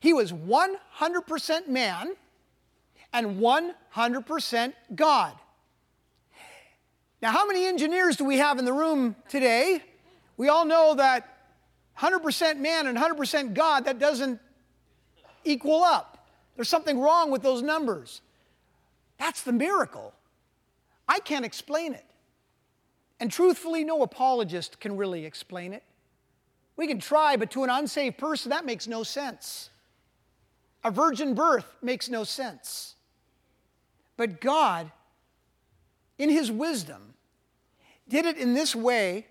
He 0.00 0.12
was 0.12 0.32
100% 0.32 1.68
man 1.68 2.14
and 3.12 3.38
100% 3.38 4.72
God. 4.94 5.32
Now, 7.22 7.30
how 7.30 7.46
many 7.46 7.64
engineers 7.64 8.16
do 8.16 8.24
we 8.24 8.36
have 8.38 8.58
in 8.58 8.66
the 8.66 8.72
room 8.72 9.16
today? 9.28 9.82
We 10.36 10.48
all 10.48 10.66
know 10.66 10.94
that 10.94 11.32
100% 11.98 12.58
man 12.58 12.86
and 12.86 12.98
100% 12.98 13.54
God, 13.54 13.86
that 13.86 13.98
doesn't 13.98 14.38
equal 15.46 15.82
up. 15.82 16.26
There's 16.56 16.68
something 16.68 16.98
wrong 16.98 17.30
with 17.30 17.42
those 17.42 17.62
numbers. 17.62 18.20
That's 19.18 19.42
the 19.42 19.52
miracle. 19.52 20.12
I 21.08 21.20
can't 21.20 21.44
explain 21.44 21.94
it. 21.94 22.04
And 23.20 23.30
truthfully, 23.30 23.84
no 23.84 24.02
apologist 24.02 24.80
can 24.80 24.96
really 24.96 25.24
explain 25.24 25.72
it. 25.72 25.82
We 26.76 26.86
can 26.86 26.98
try, 26.98 27.36
but 27.36 27.50
to 27.52 27.64
an 27.64 27.70
unsaved 27.70 28.18
person, 28.18 28.50
that 28.50 28.66
makes 28.66 28.86
no 28.86 29.02
sense. 29.02 29.70
A 30.84 30.90
virgin 30.90 31.34
birth 31.34 31.66
makes 31.80 32.08
no 32.08 32.24
sense. 32.24 32.94
But 34.16 34.40
God, 34.40 34.90
in 36.18 36.28
His 36.28 36.50
wisdom, 36.50 37.14
did 38.08 38.26
it 38.26 38.36
in 38.36 38.54
this 38.54 38.74
way 38.74 39.26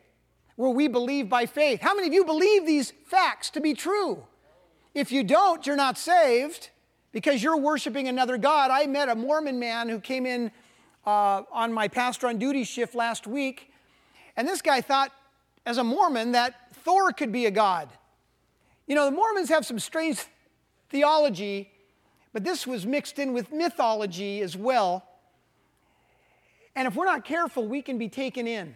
where 0.55 0.69
we 0.69 0.87
believe 0.87 1.29
by 1.29 1.45
faith. 1.45 1.81
How 1.81 1.93
many 1.93 2.07
of 2.07 2.13
you 2.13 2.25
believe 2.25 2.65
these 2.65 2.91
facts 3.05 3.49
to 3.51 3.61
be 3.61 3.73
true? 3.73 4.23
If 4.95 5.11
you 5.11 5.25
don't, 5.25 5.67
you're 5.67 5.75
not 5.75 5.97
saved 5.97 6.69
because 7.11 7.43
you're 7.43 7.57
worshiping 7.57 8.07
another 8.07 8.37
God. 8.37 8.71
I 8.71 8.87
met 8.87 9.09
a 9.09 9.15
Mormon 9.15 9.59
man 9.59 9.89
who 9.89 9.99
came 9.99 10.25
in 10.25 10.51
uh, 11.05 11.43
on 11.51 11.73
my 11.73 11.89
pastor 11.89 12.27
on 12.27 12.37
duty 12.37 12.63
shift 12.63 12.95
last 12.95 13.27
week, 13.27 13.73
and 14.37 14.47
this 14.47 14.61
guy 14.61 14.79
thought, 14.79 15.11
as 15.65 15.77
a 15.77 15.83
Mormon, 15.83 16.31
that 16.31 16.73
Thor 16.77 17.11
could 17.11 17.33
be 17.33 17.45
a 17.45 17.51
god. 17.51 17.89
You 18.87 18.95
know, 18.95 19.03
the 19.03 19.11
Mormons 19.11 19.49
have 19.49 19.65
some 19.65 19.79
strange 19.79 20.19
theology, 20.89 21.71
but 22.31 22.45
this 22.45 22.65
was 22.65 22.85
mixed 22.85 23.19
in 23.19 23.33
with 23.33 23.51
mythology 23.51 24.41
as 24.41 24.55
well. 24.55 25.03
And 26.73 26.87
if 26.87 26.95
we're 26.95 27.05
not 27.05 27.25
careful, 27.25 27.67
we 27.67 27.81
can 27.81 27.97
be 27.97 28.07
taken 28.07 28.47
in. 28.47 28.75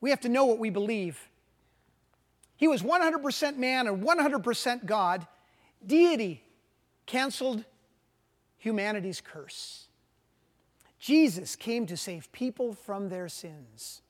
We 0.00 0.10
have 0.10 0.20
to 0.20 0.28
know 0.28 0.44
what 0.44 0.60
we 0.60 0.70
believe. 0.70 1.28
He 2.58 2.68
was 2.68 2.82
100% 2.82 3.56
man 3.56 3.86
and 3.86 4.02
100% 4.02 4.84
God. 4.84 5.26
Deity 5.86 6.42
canceled 7.06 7.64
humanity's 8.58 9.20
curse. 9.20 9.86
Jesus 10.98 11.54
came 11.54 11.86
to 11.86 11.96
save 11.96 12.30
people 12.32 12.74
from 12.74 13.08
their 13.08 13.28
sins. 13.28 14.02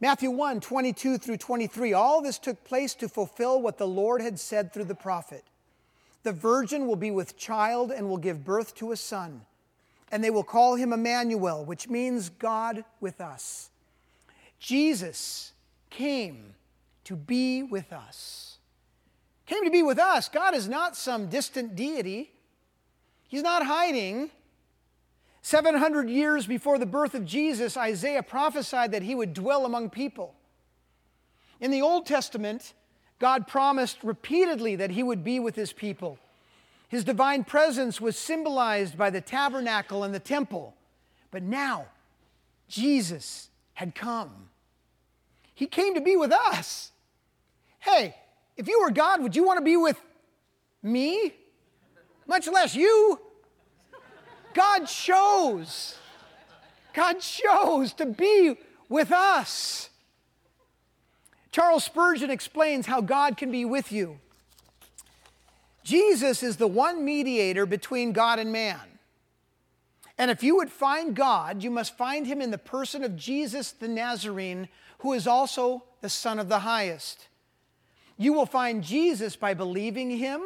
Matthew 0.00 0.30
1 0.30 0.60
22 0.60 1.18
through 1.18 1.36
23. 1.38 1.92
All 1.92 2.22
this 2.22 2.38
took 2.38 2.62
place 2.62 2.94
to 2.94 3.08
fulfill 3.08 3.60
what 3.60 3.78
the 3.78 3.86
Lord 3.86 4.22
had 4.22 4.38
said 4.38 4.72
through 4.72 4.84
the 4.84 4.94
prophet. 4.94 5.44
The 6.22 6.32
virgin 6.32 6.86
will 6.86 6.96
be 6.96 7.10
with 7.10 7.36
child 7.36 7.90
and 7.90 8.08
will 8.08 8.16
give 8.16 8.44
birth 8.44 8.76
to 8.76 8.92
a 8.92 8.96
son, 8.96 9.42
and 10.12 10.22
they 10.22 10.30
will 10.30 10.44
call 10.44 10.76
him 10.76 10.92
Emmanuel, 10.92 11.64
which 11.64 11.88
means 11.88 12.28
God 12.28 12.84
with 13.00 13.20
us. 13.20 13.70
Jesus 14.60 15.52
came 15.90 16.54
to 17.04 17.16
be 17.16 17.62
with 17.62 17.92
us. 17.92 18.58
Came 19.46 19.64
to 19.64 19.70
be 19.70 19.82
with 19.82 19.98
us. 19.98 20.28
God 20.28 20.54
is 20.54 20.68
not 20.68 20.96
some 20.96 21.28
distant 21.28 21.74
deity, 21.76 22.32
He's 23.28 23.42
not 23.42 23.66
hiding. 23.66 24.30
700 25.44 26.08
years 26.08 26.46
before 26.46 26.78
the 26.78 26.86
birth 26.86 27.14
of 27.14 27.24
Jesus, 27.24 27.76
Isaiah 27.76 28.22
prophesied 28.22 28.92
that 28.92 29.02
he 29.02 29.14
would 29.14 29.34
dwell 29.34 29.66
among 29.66 29.90
people. 29.90 30.34
In 31.60 31.72
the 31.72 31.82
Old 31.82 32.06
Testament, 32.06 32.74
God 33.18 33.48
promised 33.48 34.04
repeatedly 34.04 34.76
that 34.76 34.90
he 34.90 35.02
would 35.02 35.24
be 35.24 35.40
with 35.40 35.56
his 35.56 35.72
people. 35.72 36.18
His 36.88 37.04
divine 37.04 37.42
presence 37.42 38.00
was 38.00 38.16
symbolized 38.16 38.96
by 38.96 39.10
the 39.10 39.20
tabernacle 39.20 40.04
and 40.04 40.14
the 40.14 40.20
temple. 40.20 40.74
But 41.30 41.42
now, 41.42 41.86
Jesus 42.68 43.48
had 43.74 43.94
come. 43.94 44.50
He 45.62 45.68
came 45.68 45.94
to 45.94 46.00
be 46.00 46.16
with 46.16 46.32
us. 46.32 46.90
Hey, 47.78 48.16
if 48.56 48.66
you 48.66 48.80
were 48.82 48.90
God, 48.90 49.22
would 49.22 49.36
you 49.36 49.44
want 49.44 49.58
to 49.58 49.64
be 49.64 49.76
with 49.76 49.96
me? 50.82 51.32
Much 52.26 52.48
less 52.48 52.74
you. 52.74 53.20
God 54.54 54.86
chose. 54.86 55.96
God 56.92 57.20
chose 57.20 57.92
to 57.92 58.06
be 58.06 58.58
with 58.88 59.12
us. 59.12 59.90
Charles 61.52 61.84
Spurgeon 61.84 62.28
explains 62.28 62.86
how 62.86 63.00
God 63.00 63.36
can 63.36 63.52
be 63.52 63.64
with 63.64 63.92
you. 63.92 64.18
Jesus 65.84 66.42
is 66.42 66.56
the 66.56 66.66
one 66.66 67.04
mediator 67.04 67.66
between 67.66 68.10
God 68.10 68.40
and 68.40 68.50
man. 68.50 68.80
And 70.18 70.28
if 70.28 70.42
you 70.42 70.56
would 70.56 70.70
find 70.70 71.14
God, 71.14 71.62
you 71.62 71.70
must 71.70 71.96
find 71.96 72.26
him 72.26 72.42
in 72.42 72.50
the 72.50 72.58
person 72.58 73.04
of 73.04 73.16
Jesus 73.16 73.70
the 73.70 73.86
Nazarene, 73.86 74.68
who 75.02 75.12
is 75.12 75.26
also 75.26 75.82
the 76.00 76.08
Son 76.08 76.38
of 76.38 76.48
the 76.48 76.60
Highest. 76.60 77.26
You 78.16 78.32
will 78.32 78.46
find 78.46 78.84
Jesus 78.84 79.34
by 79.34 79.52
believing 79.52 80.10
him, 80.10 80.40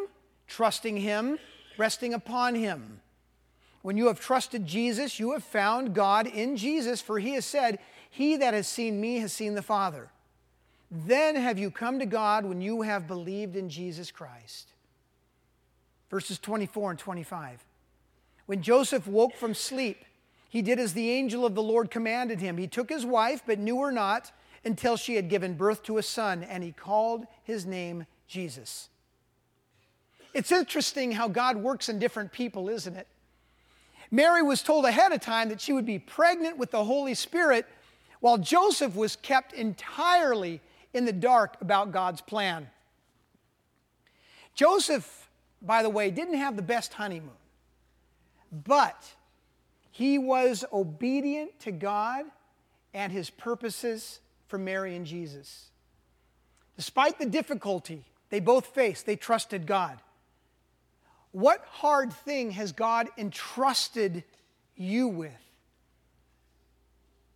trusting 0.48 0.96
him, 0.96 1.38
resting 1.76 2.14
upon 2.14 2.54
him. 2.54 3.02
When 3.82 3.98
you 3.98 4.06
have 4.06 4.18
trusted 4.18 4.66
Jesus, 4.66 5.20
you 5.20 5.32
have 5.32 5.44
found 5.44 5.94
God 5.94 6.26
in 6.26 6.56
Jesus, 6.56 7.02
for 7.02 7.18
he 7.18 7.34
has 7.34 7.44
said, 7.44 7.78
He 8.10 8.36
that 8.38 8.54
has 8.54 8.66
seen 8.66 8.98
me 8.98 9.18
has 9.18 9.32
seen 9.32 9.54
the 9.54 9.62
Father. 9.62 10.10
Then 10.90 11.36
have 11.36 11.58
you 11.58 11.70
come 11.70 11.98
to 11.98 12.06
God 12.06 12.46
when 12.46 12.62
you 12.62 12.80
have 12.80 13.06
believed 13.06 13.56
in 13.56 13.68
Jesus 13.68 14.10
Christ. 14.10 14.72
Verses 16.10 16.38
24 16.38 16.92
and 16.92 16.98
25. 16.98 17.62
When 18.46 18.62
Joseph 18.62 19.06
woke 19.06 19.34
from 19.36 19.52
sleep, 19.52 20.02
he 20.48 20.62
did 20.62 20.78
as 20.78 20.94
the 20.94 21.10
angel 21.10 21.44
of 21.44 21.54
the 21.54 21.62
Lord 21.62 21.90
commanded 21.90 22.40
him. 22.40 22.56
He 22.56 22.68
took 22.68 22.88
his 22.88 23.04
wife, 23.04 23.42
but 23.44 23.58
knew 23.58 23.82
her 23.82 23.92
not 23.92 24.32
until 24.66 24.96
she 24.96 25.14
had 25.14 25.28
given 25.28 25.54
birth 25.54 25.85
to 25.85 25.96
a 25.96 26.02
son, 26.02 26.42
and 26.42 26.62
he 26.62 26.73
called 26.73 27.25
his 27.44 27.64
name 27.64 28.04
Jesus. 28.26 28.88
It's 30.35 30.50
interesting 30.50 31.12
how 31.12 31.28
God 31.28 31.56
works 31.56 31.88
in 31.88 32.00
different 32.00 32.32
people, 32.32 32.68
isn't 32.68 32.96
it? 32.96 33.06
Mary 34.11 34.42
was 34.42 34.62
told 34.62 34.85
ahead 34.85 35.12
of 35.12 35.20
time 35.20 35.49
that 35.50 35.61
she 35.61 35.73
would 35.73 35.87
be 35.87 36.00
pregnant 36.00 36.58
with 36.58 36.73
the 36.73 36.85
Holy 36.85 37.14
Spirit, 37.14 37.64
while 38.18 38.38
Joseph 38.38 38.96
was 38.96 39.14
kept 39.14 39.52
entirely 39.52 40.61
in 40.92 41.04
the 41.04 41.12
dark 41.12 41.56
about 41.61 41.92
God's 41.92 42.20
plan. 42.20 42.68
Joseph, 44.54 45.30
by 45.62 45.82
the 45.85 45.90
way, 45.90 46.11
didn't 46.11 46.38
have 46.38 46.56
the 46.56 46.62
best 46.62 46.92
honeymoon. 46.94 47.30
But 48.50 49.14
he 49.92 50.18
was 50.18 50.64
obedient 50.73 51.61
to 51.61 51.70
God 51.70 52.25
and 52.92 53.12
his 53.12 53.30
purposes 53.30 54.18
for 54.48 54.58
Mary 54.58 54.96
and 54.96 55.06
Jesus. 55.06 55.66
Despite 56.76 57.18
the 57.18 57.26
difficulty 57.26 58.04
they 58.30 58.40
both 58.40 58.66
faced, 58.66 59.06
they 59.06 59.16
trusted 59.16 59.66
God. 59.66 59.98
What 61.32 61.64
hard 61.68 62.12
thing 62.12 62.52
has 62.52 62.72
God 62.72 63.08
entrusted 63.18 64.24
you 64.74 65.08
with? 65.08 65.32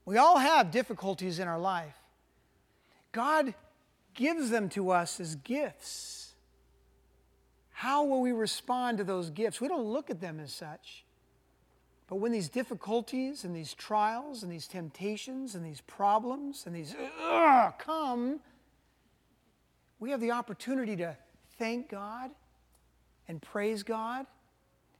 We 0.04 0.16
all 0.16 0.38
have 0.38 0.70
difficulties 0.70 1.38
in 1.38 1.46
our 1.46 1.58
life. 1.58 1.96
God 3.12 3.54
gives 4.14 4.50
them 4.50 4.68
to 4.70 4.90
us 4.90 5.20
as 5.20 5.36
gifts. 5.36 6.32
How 7.70 8.04
will 8.04 8.20
we 8.20 8.32
respond 8.32 8.98
to 8.98 9.04
those 9.04 9.30
gifts? 9.30 9.60
We 9.60 9.68
don't 9.68 9.86
look 9.86 10.10
at 10.10 10.20
them 10.20 10.40
as 10.40 10.52
such. 10.52 11.04
But 12.10 12.16
when 12.16 12.32
these 12.32 12.48
difficulties 12.48 13.44
and 13.44 13.54
these 13.54 13.72
trials 13.72 14.42
and 14.42 14.50
these 14.50 14.66
temptations 14.66 15.54
and 15.54 15.64
these 15.64 15.80
problems 15.82 16.64
and 16.66 16.74
these 16.74 16.96
come, 17.78 18.40
we 20.00 20.10
have 20.10 20.20
the 20.20 20.32
opportunity 20.32 20.96
to 20.96 21.16
thank 21.56 21.88
God 21.88 22.32
and 23.28 23.40
praise 23.40 23.84
God 23.84 24.26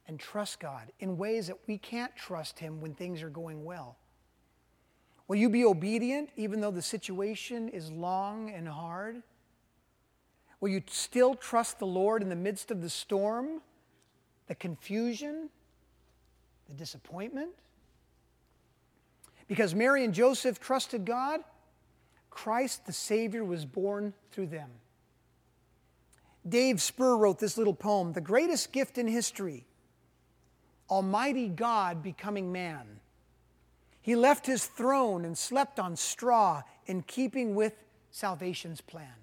and 0.07 0.17
trust 0.17 0.61
God 0.61 0.89
in 1.01 1.17
ways 1.17 1.47
that 1.47 1.57
we 1.67 1.77
can't 1.77 2.15
trust 2.15 2.59
Him 2.59 2.79
when 2.79 2.93
things 2.93 3.21
are 3.21 3.29
going 3.29 3.65
well. 3.65 3.97
Will 5.27 5.35
you 5.35 5.49
be 5.49 5.65
obedient 5.65 6.29
even 6.37 6.61
though 6.61 6.71
the 6.71 6.81
situation 6.81 7.67
is 7.67 7.91
long 7.91 8.49
and 8.51 8.69
hard? 8.69 9.21
Will 10.61 10.69
you 10.69 10.81
still 10.87 11.35
trust 11.35 11.77
the 11.77 11.85
Lord 11.85 12.21
in 12.21 12.29
the 12.29 12.35
midst 12.37 12.71
of 12.71 12.81
the 12.81 12.89
storm, 12.89 13.61
the 14.47 14.55
confusion, 14.55 15.49
the 16.71 16.77
disappointment? 16.77 17.51
Because 19.47 19.75
Mary 19.75 20.05
and 20.05 20.13
Joseph 20.13 20.59
trusted 20.59 21.05
God, 21.05 21.41
Christ 22.29 22.85
the 22.85 22.93
Savior 22.93 23.43
was 23.43 23.65
born 23.65 24.13
through 24.31 24.47
them. 24.47 24.69
Dave 26.47 26.77
Sper 26.77 27.19
wrote 27.19 27.39
this 27.39 27.57
little 27.57 27.73
poem 27.73 28.13
The 28.13 28.21
greatest 28.21 28.71
gift 28.71 28.97
in 28.97 29.07
history, 29.07 29.65
Almighty 30.89 31.49
God 31.49 32.01
becoming 32.01 32.51
man. 32.51 32.99
He 34.01 34.15
left 34.15 34.47
his 34.47 34.65
throne 34.65 35.25
and 35.25 35.37
slept 35.37 35.79
on 35.79 35.95
straw 35.95 36.63
in 36.87 37.03
keeping 37.03 37.53
with 37.53 37.83
salvation's 38.09 38.81
plan. 38.81 39.13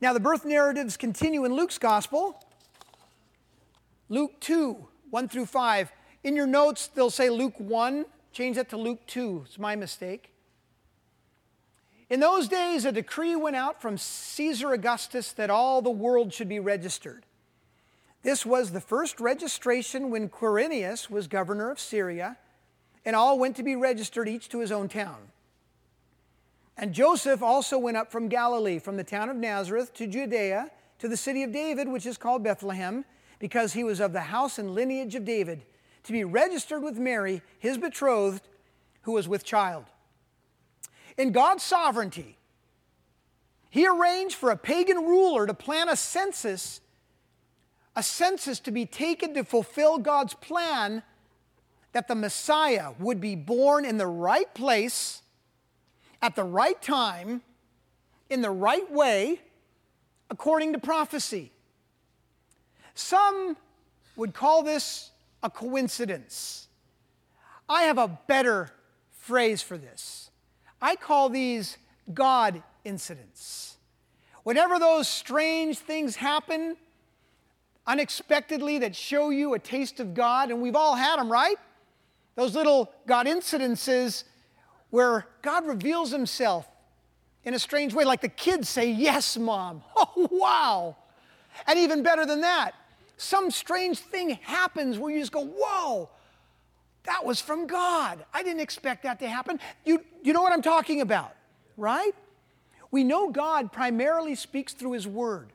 Now, 0.00 0.12
the 0.12 0.20
birth 0.20 0.44
narratives 0.44 0.96
continue 0.96 1.44
in 1.44 1.54
Luke's 1.54 1.78
gospel. 1.78 2.42
Luke 4.08 4.40
2, 4.40 4.88
1 5.10 5.28
through 5.28 5.46
5. 5.46 5.92
In 6.24 6.36
your 6.36 6.46
notes, 6.46 6.88
they'll 6.88 7.10
say 7.10 7.30
Luke 7.30 7.54
1. 7.58 8.04
Change 8.32 8.56
that 8.56 8.68
to 8.70 8.76
Luke 8.76 9.00
2. 9.06 9.44
It's 9.46 9.58
my 9.58 9.76
mistake. 9.76 10.32
In 12.10 12.20
those 12.20 12.48
days, 12.48 12.84
a 12.84 12.92
decree 12.92 13.36
went 13.36 13.56
out 13.56 13.82
from 13.82 13.98
Caesar 13.98 14.72
Augustus 14.72 15.32
that 15.32 15.50
all 15.50 15.82
the 15.82 15.90
world 15.90 16.32
should 16.32 16.48
be 16.48 16.60
registered. 16.60 17.24
This 18.22 18.44
was 18.44 18.72
the 18.72 18.80
first 18.80 19.20
registration 19.20 20.10
when 20.10 20.28
Quirinius 20.28 21.10
was 21.10 21.26
governor 21.26 21.70
of 21.70 21.78
Syria, 21.78 22.38
and 23.04 23.14
all 23.14 23.38
went 23.38 23.56
to 23.56 23.62
be 23.62 23.76
registered, 23.76 24.28
each 24.28 24.48
to 24.50 24.60
his 24.60 24.72
own 24.72 24.88
town. 24.88 25.16
And 26.76 26.92
Joseph 26.92 27.42
also 27.42 27.78
went 27.78 27.96
up 27.96 28.10
from 28.10 28.28
Galilee, 28.28 28.78
from 28.78 28.96
the 28.96 29.04
town 29.04 29.28
of 29.28 29.36
Nazareth 29.36 29.92
to 29.94 30.06
Judea, 30.06 30.70
to 30.98 31.08
the 31.08 31.16
city 31.16 31.42
of 31.42 31.52
David, 31.52 31.88
which 31.88 32.06
is 32.06 32.16
called 32.16 32.42
Bethlehem, 32.42 33.04
because 33.38 33.72
he 33.72 33.84
was 33.84 34.00
of 34.00 34.12
the 34.12 34.20
house 34.20 34.58
and 34.58 34.74
lineage 34.74 35.14
of 35.14 35.24
David, 35.24 35.62
to 36.04 36.12
be 36.12 36.24
registered 36.24 36.82
with 36.82 36.98
Mary, 36.98 37.42
his 37.58 37.78
betrothed, 37.78 38.48
who 39.02 39.12
was 39.12 39.28
with 39.28 39.44
child. 39.44 39.84
In 41.16 41.32
God's 41.32 41.62
sovereignty, 41.62 42.36
He 43.70 43.86
arranged 43.86 44.34
for 44.34 44.50
a 44.50 44.56
pagan 44.56 44.98
ruler 44.98 45.46
to 45.46 45.54
plan 45.54 45.88
a 45.88 45.96
census, 45.96 46.80
a 47.94 48.02
census 48.02 48.60
to 48.60 48.70
be 48.70 48.86
taken 48.86 49.34
to 49.34 49.44
fulfill 49.44 49.98
God's 49.98 50.34
plan 50.34 51.02
that 51.92 52.08
the 52.08 52.14
Messiah 52.14 52.92
would 52.98 53.20
be 53.20 53.34
born 53.34 53.84
in 53.84 53.98
the 53.98 54.06
right 54.06 54.52
place, 54.54 55.22
at 56.22 56.34
the 56.34 56.44
right 56.44 56.80
time, 56.80 57.42
in 58.30 58.42
the 58.42 58.50
right 58.50 58.90
way, 58.90 59.40
according 60.30 60.72
to 60.72 60.78
prophecy. 60.78 61.50
Some 62.98 63.56
would 64.16 64.34
call 64.34 64.64
this 64.64 65.12
a 65.44 65.48
coincidence. 65.48 66.66
I 67.68 67.84
have 67.84 67.96
a 67.96 68.18
better 68.26 68.72
phrase 69.12 69.62
for 69.62 69.78
this. 69.78 70.30
I 70.82 70.96
call 70.96 71.28
these 71.28 71.78
God 72.12 72.60
incidents. 72.84 73.76
Whenever 74.42 74.80
those 74.80 75.06
strange 75.06 75.78
things 75.78 76.16
happen 76.16 76.76
unexpectedly 77.86 78.78
that 78.78 78.96
show 78.96 79.30
you 79.30 79.54
a 79.54 79.60
taste 79.60 80.00
of 80.00 80.12
God, 80.12 80.50
and 80.50 80.60
we've 80.60 80.76
all 80.76 80.96
had 80.96 81.20
them, 81.20 81.30
right? 81.30 81.56
Those 82.34 82.56
little 82.56 82.92
God 83.06 83.26
incidences 83.26 84.24
where 84.90 85.24
God 85.42 85.66
reveals 85.66 86.10
himself 86.10 86.66
in 87.44 87.54
a 87.54 87.60
strange 87.60 87.94
way, 87.94 88.04
like 88.04 88.22
the 88.22 88.28
kids 88.28 88.68
say, 88.68 88.90
Yes, 88.90 89.36
mom. 89.36 89.84
Oh, 89.96 90.28
wow. 90.32 90.96
And 91.66 91.78
even 91.78 92.02
better 92.02 92.26
than 92.26 92.40
that, 92.40 92.74
some 93.18 93.50
strange 93.50 93.98
thing 93.98 94.38
happens 94.42 94.96
where 94.96 95.12
you 95.12 95.18
just 95.18 95.32
go, 95.32 95.44
Whoa, 95.44 96.08
that 97.04 97.24
was 97.24 97.40
from 97.40 97.66
God. 97.66 98.24
I 98.32 98.42
didn't 98.42 98.60
expect 98.60 99.02
that 99.02 99.18
to 99.20 99.28
happen. 99.28 99.60
You, 99.84 100.02
you 100.22 100.32
know 100.32 100.40
what 100.40 100.52
I'm 100.52 100.62
talking 100.62 101.00
about, 101.00 101.34
right? 101.76 102.12
We 102.90 103.04
know 103.04 103.30
God 103.30 103.72
primarily 103.72 104.34
speaks 104.34 104.72
through 104.72 104.92
His 104.92 105.06
Word. 105.06 105.52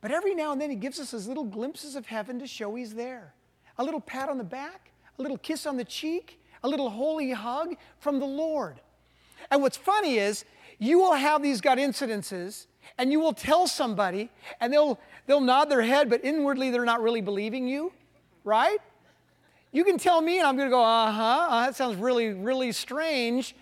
But 0.00 0.12
every 0.12 0.34
now 0.34 0.52
and 0.52 0.60
then 0.60 0.70
He 0.70 0.76
gives 0.76 1.00
us 1.00 1.10
His 1.10 1.26
little 1.26 1.44
glimpses 1.44 1.96
of 1.96 2.06
heaven 2.06 2.38
to 2.38 2.46
show 2.46 2.74
He's 2.74 2.94
there. 2.94 3.34
A 3.78 3.84
little 3.84 4.00
pat 4.00 4.28
on 4.28 4.38
the 4.38 4.44
back, 4.44 4.92
a 5.18 5.22
little 5.22 5.38
kiss 5.38 5.66
on 5.66 5.76
the 5.76 5.84
cheek, 5.84 6.40
a 6.62 6.68
little 6.68 6.88
holy 6.88 7.32
hug 7.32 7.74
from 7.98 8.20
the 8.20 8.26
Lord. 8.26 8.80
And 9.50 9.60
what's 9.60 9.76
funny 9.76 10.18
is, 10.18 10.44
you 10.78 10.98
will 10.98 11.14
have 11.14 11.42
these 11.42 11.60
God 11.60 11.78
incidences 11.78 12.66
and 12.98 13.12
you 13.12 13.20
will 13.20 13.32
tell 13.32 13.66
somebody 13.66 14.30
and 14.60 14.72
they'll, 14.72 14.98
they'll 15.26 15.40
nod 15.40 15.70
their 15.70 15.82
head, 15.82 16.08
but 16.08 16.24
inwardly 16.24 16.70
they're 16.70 16.84
not 16.84 17.02
really 17.02 17.20
believing 17.20 17.68
you, 17.68 17.92
right? 18.44 18.78
You 19.72 19.84
can 19.84 19.98
tell 19.98 20.20
me, 20.20 20.38
and 20.38 20.46
I'm 20.46 20.56
going 20.56 20.68
to 20.68 20.74
go, 20.74 20.82
uh 20.82 21.12
huh, 21.12 21.46
uh, 21.50 21.66
that 21.66 21.76
sounds 21.76 21.96
really, 21.96 22.28
really 22.28 22.72
strange, 22.72 23.54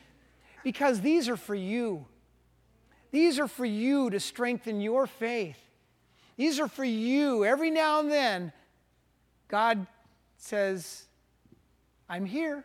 because 0.63 1.01
these 1.01 1.29
are 1.29 1.37
for 1.37 1.55
you. 1.55 2.07
These 3.11 3.39
are 3.39 3.49
for 3.49 3.65
you 3.65 4.11
to 4.11 4.21
strengthen 4.21 4.81
your 4.81 5.07
faith. 5.07 5.59
These 6.37 6.59
are 6.61 6.69
for 6.69 6.85
you. 6.85 7.45
Every 7.45 7.71
now 7.71 8.01
and 8.01 8.11
then, 8.11 8.53
God 9.49 9.87
says, 10.37 11.07
I'm 12.09 12.27
here. 12.27 12.65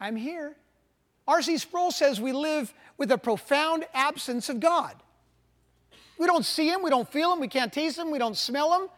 I'm 0.00 0.16
here. 0.16 0.56
R.C. 1.28 1.58
Sproul 1.58 1.92
says 1.92 2.20
we 2.20 2.32
live 2.32 2.74
with 3.00 3.10
a 3.10 3.18
profound 3.18 3.86
absence 3.94 4.50
of 4.50 4.60
God. 4.60 4.94
We 6.18 6.26
don't 6.26 6.44
see 6.44 6.68
Him, 6.68 6.82
we 6.82 6.90
don't 6.90 7.10
feel 7.10 7.32
Him, 7.32 7.40
we 7.40 7.48
can't 7.48 7.72
taste 7.72 7.98
Him, 7.98 8.10
we 8.10 8.18
don't 8.18 8.36
smell 8.36 8.78
Him. 8.78 8.88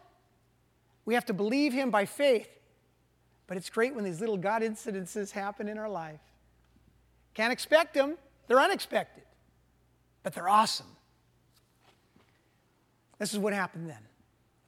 We 1.05 1.15
have 1.15 1.25
to 1.27 1.33
believe 1.33 1.73
Him 1.73 1.93
by 1.93 2.05
faith. 2.05 2.49
But 3.47 3.57
it's 3.57 3.71
great 3.71 3.95
when 3.95 4.03
these 4.03 4.19
little 4.19 4.37
God 4.37 4.63
incidences 4.63 5.31
happen 5.31 5.69
in 5.69 5.79
our 5.79 5.89
life. 5.89 6.19
Can't 7.35 7.53
expect 7.53 7.95
them, 7.95 8.19
they're 8.49 8.59
unexpected, 8.59 9.23
but 10.25 10.35
they're 10.35 10.49
awesome. 10.49 10.97
This 13.21 13.33
is 13.33 13.39
what 13.39 13.53
happened 13.53 13.89
then 13.89 14.03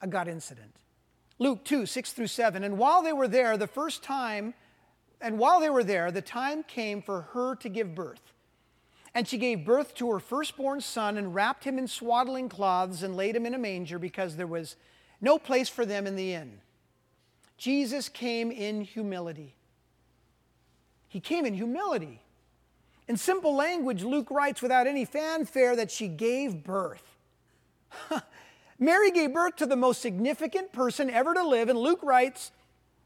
a 0.01 0.07
God 0.07 0.29
incident. 0.29 0.71
Luke 1.39 1.65
2, 1.65 1.85
6 1.85 2.13
through 2.13 2.27
7. 2.27 2.63
And 2.63 2.77
while 2.77 3.01
they 3.03 3.11
were 3.11 3.27
there, 3.27 3.57
the 3.57 3.67
first 3.67 4.01
time, 4.01 4.53
and 5.19 5.37
while 5.37 5.59
they 5.59 5.69
were 5.69 5.83
there, 5.83 6.09
the 6.09 6.21
time 6.21 6.63
came 6.63 7.01
for 7.01 7.23
her 7.33 7.55
to 7.57 7.67
give 7.67 7.93
birth. 7.93 8.21
And 9.15 9.25
she 9.25 9.37
gave 9.37 9.65
birth 9.65 9.95
to 9.95 10.11
her 10.11 10.19
firstborn 10.19 10.81
son 10.81 11.17
and 11.17 11.33
wrapped 11.33 11.63
him 11.63 11.79
in 11.79 11.87
swaddling 11.87 12.49
cloths 12.49 13.01
and 13.01 13.15
laid 13.15 13.35
him 13.35 13.45
in 13.45 13.53
a 13.53 13.57
manger 13.57 13.97
because 13.97 14.35
there 14.35 14.45
was 14.45 14.75
no 15.21 15.39
place 15.39 15.69
for 15.69 15.85
them 15.85 16.05
in 16.05 16.17
the 16.17 16.33
inn. 16.33 16.59
Jesus 17.57 18.09
came 18.09 18.51
in 18.51 18.81
humility. 18.81 19.55
He 21.07 21.21
came 21.21 21.45
in 21.45 21.53
humility. 21.53 22.21
In 23.07 23.15
simple 23.15 23.55
language, 23.55 24.03
Luke 24.03 24.29
writes 24.29 24.61
without 24.61 24.85
any 24.85 25.05
fanfare 25.05 25.77
that 25.77 25.91
she 25.91 26.09
gave 26.09 26.63
birth. 26.63 27.15
Mary 28.79 29.11
gave 29.11 29.33
birth 29.33 29.55
to 29.55 29.65
the 29.65 29.77
most 29.77 30.01
significant 30.01 30.73
person 30.73 31.09
ever 31.09 31.33
to 31.33 31.47
live, 31.47 31.69
and 31.69 31.79
Luke 31.79 32.01
writes 32.03 32.51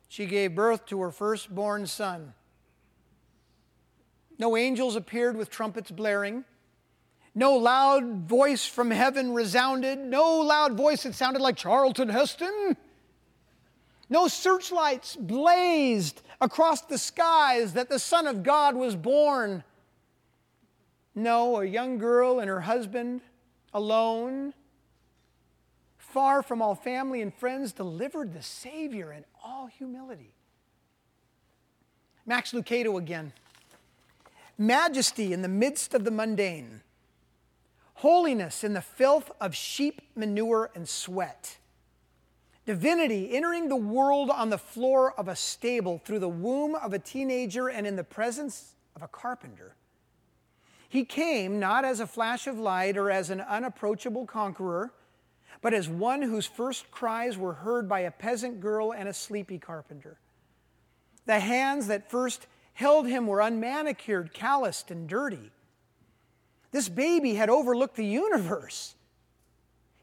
she 0.08 0.26
gave 0.26 0.56
birth 0.56 0.88
to 0.88 1.00
her 1.02 1.12
firstborn 1.12 1.86
son. 1.86 2.34
No 4.40 4.56
angels 4.56 4.96
appeared 4.96 5.36
with 5.36 5.50
trumpets 5.50 5.92
blaring. 5.92 6.46
No 7.36 7.56
loud 7.56 8.28
voice 8.28 8.66
from 8.66 8.90
heaven 8.90 9.34
resounded. 9.34 10.00
No 10.00 10.40
loud 10.40 10.74
voice 10.74 11.04
that 11.04 11.14
sounded 11.14 11.42
like 11.42 11.58
Charlton 11.58 12.10
Heston. 12.10 12.78
No 14.10 14.28
searchlights 14.28 15.16
blazed 15.18 16.22
across 16.42 16.82
the 16.82 16.98
skies 16.98 17.74
that 17.74 17.90
the 17.90 18.00
Son 18.00 18.26
of 18.26 18.42
God 18.42 18.76
was 18.76 18.96
born. 18.96 19.64
No, 21.14 21.58
a 21.58 21.66
young 21.66 21.98
girl 21.98 22.40
and 22.40 22.50
her 22.50 22.62
husband, 22.62 23.22
alone, 23.74 24.54
far 25.98 26.42
from 26.42 26.62
all 26.62 26.76
family 26.76 27.22
and 27.22 27.34
friends, 27.34 27.74
delivered 27.74 28.34
the 28.34 28.42
Savior 28.42 29.12
in 29.12 29.26
all 29.44 29.68
humility. 29.68 30.34
Max 32.26 32.52
Lucado 32.52 32.98
again. 32.98 33.34
Majesty 34.60 35.34
in 35.34 35.42
the 35.42 35.48
midst 35.48 35.96
of 35.96 36.04
the 36.04 36.12
mundane, 36.12 36.82
holiness 37.96 38.64
in 38.64 38.74
the 38.74 38.82
filth 38.82 39.32
of 39.42 39.56
sheep 39.56 40.02
manure 40.16 40.70
and 40.76 40.88
sweat 40.88 41.58
Divinity 42.70 43.34
entering 43.34 43.68
the 43.68 43.76
world 43.76 44.30
on 44.30 44.52
the 44.52 44.58
floor 44.60 45.20
of 45.20 45.28
a 45.28 45.36
stable 45.36 46.00
through 46.06 46.20
the 46.20 46.30
womb 46.30 46.76
of 46.76 46.94
a 46.94 47.00
teenager 47.00 47.68
and 47.68 47.88
in 47.88 47.96
the 47.96 48.04
presence 48.04 48.76
of 48.96 49.02
a 49.02 49.08
carpenter. 49.08 49.74
He 50.88 51.04
came 51.04 51.60
not 51.60 51.84
as 51.84 52.00
a 52.00 52.06
flash 52.06 52.46
of 52.46 52.60
light 52.60 52.96
or 52.96 53.10
as 53.10 53.32
an 53.32 53.42
unapproachable 53.42 54.28
conqueror, 54.28 54.92
but 55.64 55.74
as 55.74 55.90
one 55.90 56.22
whose 56.22 56.46
first 56.46 56.92
cries 56.92 57.40
were 57.40 57.54
heard 57.54 57.90
by 57.90 58.02
a 58.02 58.12
peasant 58.12 58.62
girl 58.62 58.94
and 58.94 59.10
a 59.10 59.16
sleepy 59.16 59.58
carpenter. 59.58 60.20
The 61.26 61.40
hands 61.40 61.88
that 61.88 62.12
first 62.12 62.46
held 62.80 63.08
him 63.08 63.28
were 63.28 63.42
unmanicured, 63.42 64.34
calloused, 64.34 64.90
and 64.90 65.08
dirty. 65.08 65.52
This 66.72 66.90
baby 66.90 67.36
had 67.36 67.50
overlooked 67.50 67.96
the 67.96 68.06
universe 68.06 68.96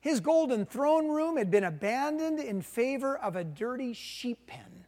his 0.07 0.21
golden 0.21 0.65
throne 0.65 1.09
room 1.09 1.37
had 1.37 1.51
been 1.51 1.65
abandoned 1.65 2.39
in 2.39 2.63
favor 2.63 3.19
of 3.19 3.35
a 3.35 3.43
dirty 3.43 3.93
sheep 3.93 4.47
pen. 4.47 4.85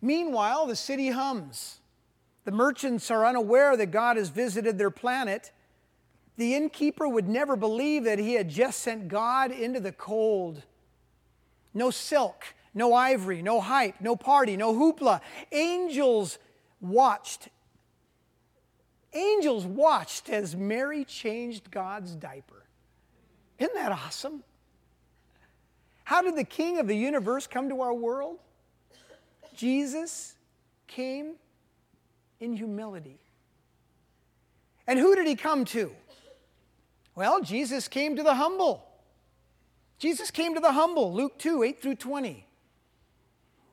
Meanwhile, 0.00 0.66
the 0.66 0.76
city 0.76 1.10
hums. 1.10 1.80
The 2.44 2.52
merchants 2.52 3.10
are 3.10 3.26
unaware 3.26 3.76
that 3.76 3.86
God 3.86 4.16
has 4.16 4.28
visited 4.28 4.78
their 4.78 4.92
planet. 4.92 5.50
The 6.36 6.54
innkeeper 6.54 7.08
would 7.08 7.28
never 7.28 7.56
believe 7.56 8.04
that 8.04 8.20
he 8.20 8.34
had 8.34 8.48
just 8.48 8.78
sent 8.78 9.08
God 9.08 9.50
into 9.50 9.80
the 9.80 9.90
cold. 9.90 10.62
No 11.74 11.90
silk, 11.90 12.44
no 12.74 12.92
ivory, 12.92 13.40
no 13.42 13.60
hype, 13.60 14.00
no 14.00 14.16
party, 14.16 14.56
no 14.56 14.74
hoopla. 14.74 15.20
Angels 15.52 16.38
watched. 16.80 17.48
Angels 19.12 19.64
watched 19.64 20.28
as 20.28 20.56
Mary 20.56 21.04
changed 21.04 21.70
God's 21.70 22.16
diaper. 22.16 22.64
Isn't 23.58 23.74
that 23.74 23.92
awesome? 23.92 24.42
How 26.02 26.20
did 26.20 26.36
the 26.36 26.44
King 26.44 26.78
of 26.78 26.88
the 26.88 26.96
universe 26.96 27.46
come 27.46 27.68
to 27.68 27.80
our 27.80 27.94
world? 27.94 28.38
Jesus 29.54 30.34
came 30.88 31.34
in 32.40 32.56
humility. 32.56 33.20
And 34.86 34.98
who 34.98 35.14
did 35.14 35.26
he 35.26 35.36
come 35.36 35.64
to? 35.66 35.92
Well, 37.14 37.40
Jesus 37.40 37.88
came 37.88 38.16
to 38.16 38.22
the 38.22 38.34
humble. 38.34 38.84
Jesus 39.98 40.30
came 40.30 40.54
to 40.54 40.60
the 40.60 40.72
humble, 40.72 41.14
Luke 41.14 41.38
2 41.38 41.62
8 41.62 41.80
through 41.80 41.94
20. 41.94 42.46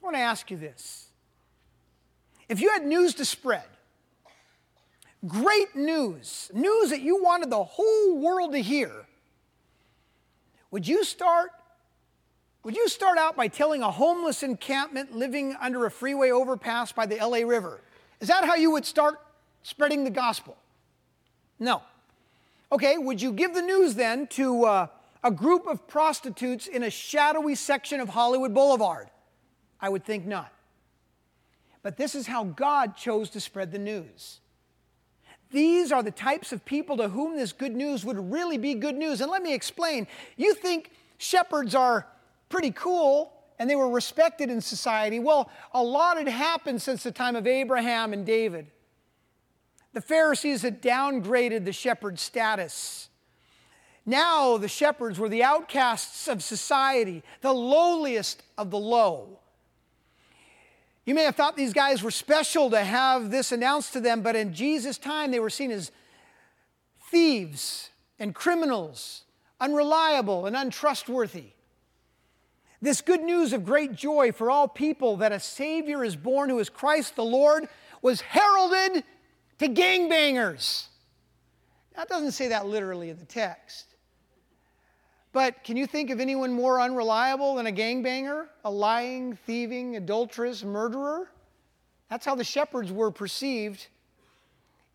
I 0.00 0.06
want 0.06 0.16
to 0.16 0.20
ask 0.20 0.50
you 0.50 0.56
this. 0.56 1.08
If 2.48 2.60
you 2.60 2.70
had 2.70 2.84
news 2.84 3.14
to 3.14 3.24
spread, 3.24 3.64
great 5.26 5.76
news, 5.76 6.50
news 6.54 6.90
that 6.90 7.00
you 7.00 7.22
wanted 7.22 7.50
the 7.50 7.62
whole 7.62 8.18
world 8.18 8.52
to 8.52 8.58
hear, 8.58 9.06
would 10.70 10.86
you 10.86 11.04
start 11.04 11.50
would 12.62 12.76
you 12.76 12.88
start 12.90 13.16
out 13.16 13.36
by 13.36 13.48
telling 13.48 13.82
a 13.82 13.90
homeless 13.90 14.42
encampment 14.42 15.16
living 15.16 15.56
under 15.62 15.86
a 15.86 15.90
freeway 15.90 16.30
overpass 16.30 16.92
by 16.92 17.06
the 17.06 17.16
LA 17.16 17.38
River? 17.38 17.80
Is 18.20 18.28
that 18.28 18.44
how 18.44 18.54
you 18.54 18.70
would 18.72 18.84
start 18.84 19.18
spreading 19.62 20.04
the 20.04 20.10
gospel? 20.10 20.58
No. 21.58 21.80
Okay, 22.70 22.98
would 22.98 23.22
you 23.22 23.32
give 23.32 23.54
the 23.54 23.62
news 23.62 23.94
then 23.94 24.26
to 24.28 24.64
uh, 24.64 24.86
a 25.24 25.30
group 25.30 25.66
of 25.66 25.88
prostitutes 25.88 26.66
in 26.66 26.82
a 26.82 26.90
shadowy 26.90 27.54
section 27.54 27.98
of 27.98 28.10
Hollywood 28.10 28.52
Boulevard? 28.52 29.08
I 29.80 29.88
would 29.88 30.04
think 30.04 30.26
not. 30.26 30.52
But 31.82 31.96
this 31.96 32.14
is 32.14 32.26
how 32.26 32.44
God 32.44 32.96
chose 32.96 33.30
to 33.30 33.40
spread 33.40 33.72
the 33.72 33.78
news. 33.78 34.40
These 35.50 35.90
are 35.90 36.02
the 36.02 36.10
types 36.10 36.52
of 36.52 36.64
people 36.64 36.96
to 36.98 37.08
whom 37.08 37.36
this 37.36 37.52
good 37.52 37.74
news 37.74 38.04
would 38.04 38.30
really 38.30 38.58
be 38.58 38.74
good 38.74 38.94
news. 38.94 39.20
And 39.20 39.30
let 39.30 39.42
me 39.42 39.52
explain. 39.52 40.06
You 40.36 40.54
think 40.54 40.92
shepherds 41.18 41.74
are 41.74 42.06
pretty 42.48 42.70
cool 42.70 43.32
and 43.58 43.68
they 43.68 43.76
were 43.76 43.90
respected 43.90 44.48
in 44.48 44.60
society. 44.60 45.18
Well, 45.18 45.50
a 45.72 45.82
lot 45.82 46.18
had 46.18 46.28
happened 46.28 46.80
since 46.80 47.02
the 47.02 47.10
time 47.10 47.36
of 47.36 47.46
Abraham 47.46 48.12
and 48.12 48.24
David. 48.24 48.68
The 49.92 50.00
Pharisees 50.00 50.62
had 50.62 50.80
downgraded 50.80 51.64
the 51.64 51.72
shepherd 51.72 52.18
status. 52.18 53.08
Now 54.06 54.56
the 54.56 54.68
shepherds 54.68 55.18
were 55.18 55.28
the 55.28 55.42
outcasts 55.42 56.28
of 56.28 56.42
society, 56.42 57.22
the 57.40 57.52
lowliest 57.52 58.42
of 58.56 58.70
the 58.70 58.78
low. 58.78 59.39
You 61.10 61.16
may 61.16 61.24
have 61.24 61.34
thought 61.34 61.56
these 61.56 61.72
guys 61.72 62.04
were 62.04 62.12
special 62.12 62.70
to 62.70 62.84
have 62.84 63.32
this 63.32 63.50
announced 63.50 63.94
to 63.94 64.00
them, 64.00 64.22
but 64.22 64.36
in 64.36 64.54
Jesus' 64.54 64.96
time, 64.96 65.32
they 65.32 65.40
were 65.40 65.50
seen 65.50 65.72
as 65.72 65.90
thieves 67.10 67.90
and 68.20 68.32
criminals, 68.32 69.24
unreliable 69.60 70.46
and 70.46 70.54
untrustworthy. 70.54 71.46
This 72.80 73.00
good 73.00 73.22
news 73.22 73.52
of 73.52 73.64
great 73.64 73.96
joy 73.96 74.30
for 74.30 74.52
all 74.52 74.68
people 74.68 75.16
that 75.16 75.32
a 75.32 75.40
Savior 75.40 76.04
is 76.04 76.14
born 76.14 76.48
who 76.48 76.60
is 76.60 76.70
Christ 76.70 77.16
the 77.16 77.24
Lord 77.24 77.68
was 78.02 78.20
heralded 78.20 79.02
to 79.58 79.68
gangbangers. 79.68 80.86
It 81.98 82.08
doesn't 82.08 82.30
say 82.30 82.46
that 82.46 82.68
literally 82.68 83.10
in 83.10 83.18
the 83.18 83.24
text. 83.24 83.89
But 85.32 85.62
can 85.62 85.76
you 85.76 85.86
think 85.86 86.10
of 86.10 86.20
anyone 86.20 86.52
more 86.52 86.80
unreliable 86.80 87.54
than 87.54 87.66
a 87.66 87.72
gangbanger, 87.72 88.46
a 88.64 88.70
lying, 88.70 89.36
thieving, 89.46 89.96
adulterous 89.96 90.64
murderer? 90.64 91.30
That's 92.08 92.26
how 92.26 92.34
the 92.34 92.44
shepherds 92.44 92.90
were 92.90 93.12
perceived. 93.12 93.86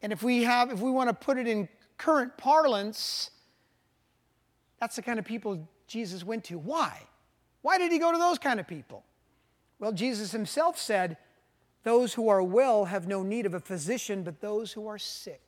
And 0.01 0.11
if 0.11 0.21
we 0.21 0.43
have 0.43 0.71
if 0.71 0.79
we 0.81 0.91
want 0.91 1.09
to 1.09 1.13
put 1.13 1.37
it 1.37 1.47
in 1.47 1.69
current 1.97 2.35
parlance, 2.37 3.31
that's 4.79 4.97
the 4.97 5.01
kind 5.01 5.19
of 5.19 5.25
people 5.25 5.67
Jesus 5.87 6.23
went 6.23 6.43
to. 6.45 6.57
Why? 6.57 7.01
Why 7.61 7.77
did 7.77 7.91
he 7.91 7.99
go 7.99 8.11
to 8.11 8.17
those 8.17 8.37
kind 8.37 8.59
of 8.59 8.67
people? 8.67 9.03
Well, 9.79 9.91
Jesus 9.91 10.31
himself 10.31 10.77
said, 10.77 11.17
Those 11.83 12.13
who 12.13 12.27
are 12.27 12.43
well 12.43 12.85
have 12.85 13.07
no 13.07 13.23
need 13.23 13.45
of 13.45 13.53
a 13.53 13.59
physician, 13.59 14.23
but 14.23 14.41
those 14.41 14.73
who 14.73 14.87
are 14.87 14.97
sick. 14.97 15.44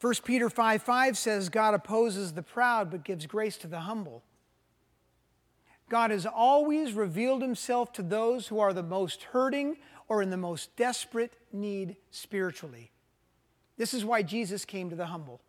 1 0.00 0.14
Peter 0.24 0.48
5 0.48 0.82
5 0.82 1.18
says, 1.18 1.48
God 1.48 1.74
opposes 1.74 2.32
the 2.32 2.42
proud, 2.42 2.90
but 2.90 3.04
gives 3.04 3.26
grace 3.26 3.56
to 3.58 3.66
the 3.66 3.80
humble. 3.80 4.22
God 5.90 6.10
has 6.10 6.24
always 6.24 6.92
revealed 6.92 7.42
himself 7.42 7.92
to 7.94 8.02
those 8.02 8.46
who 8.46 8.60
are 8.60 8.72
the 8.72 8.82
most 8.82 9.24
hurting 9.24 9.76
or 10.08 10.22
in 10.22 10.30
the 10.30 10.36
most 10.36 10.74
desperate 10.76 11.34
need 11.52 11.96
spiritually. 12.10 12.90
This 13.76 13.92
is 13.92 14.04
why 14.04 14.22
Jesus 14.22 14.64
came 14.64 14.88
to 14.88 14.96
the 14.96 15.06
humble. 15.06 15.40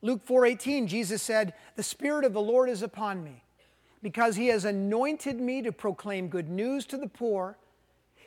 Luke 0.00 0.24
4:18 0.24 0.86
Jesus 0.86 1.22
said, 1.22 1.52
"The 1.74 1.82
spirit 1.82 2.24
of 2.24 2.32
the 2.32 2.40
Lord 2.40 2.70
is 2.70 2.82
upon 2.82 3.24
me, 3.24 3.44
because 4.02 4.36
he 4.36 4.46
has 4.48 4.64
anointed 4.64 5.40
me 5.40 5.62
to 5.62 5.72
proclaim 5.72 6.28
good 6.28 6.48
news 6.48 6.86
to 6.86 6.96
the 6.96 7.08
poor. 7.08 7.58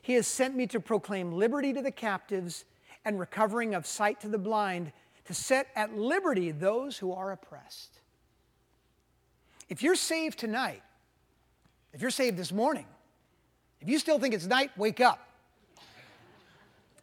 He 0.01 0.13
has 0.13 0.27
sent 0.27 0.55
me 0.55 0.67
to 0.67 0.79
proclaim 0.79 1.31
liberty 1.31 1.73
to 1.73 1.81
the 1.81 1.91
captives 1.91 2.65
and 3.05 3.19
recovering 3.19 3.73
of 3.73 3.85
sight 3.85 4.19
to 4.21 4.27
the 4.27 4.37
blind, 4.37 4.91
to 5.25 5.33
set 5.33 5.67
at 5.75 5.95
liberty 5.95 6.51
those 6.51 6.97
who 6.97 7.13
are 7.13 7.31
oppressed." 7.31 7.99
If 9.69 9.81
you're 9.81 9.95
saved 9.95 10.37
tonight, 10.37 10.83
if 11.93 12.01
you're 12.01 12.11
saved 12.11 12.37
this 12.37 12.51
morning, 12.51 12.85
if 13.79 13.89
you 13.89 13.99
still 13.99 14.19
think 14.19 14.33
it's 14.33 14.45
night, 14.45 14.71
wake 14.77 14.99
up. 14.99 15.27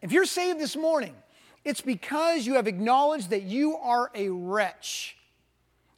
If 0.01 0.11
you're 0.11 0.25
saved 0.25 0.59
this 0.59 0.75
morning, 0.75 1.15
it's 1.65 1.81
because 1.81 2.45
you 2.45 2.53
have 2.53 2.67
acknowledged 2.67 3.31
that 3.31 3.43
you 3.43 3.75
are 3.77 4.11
a 4.15 4.29
wretch 4.29 5.17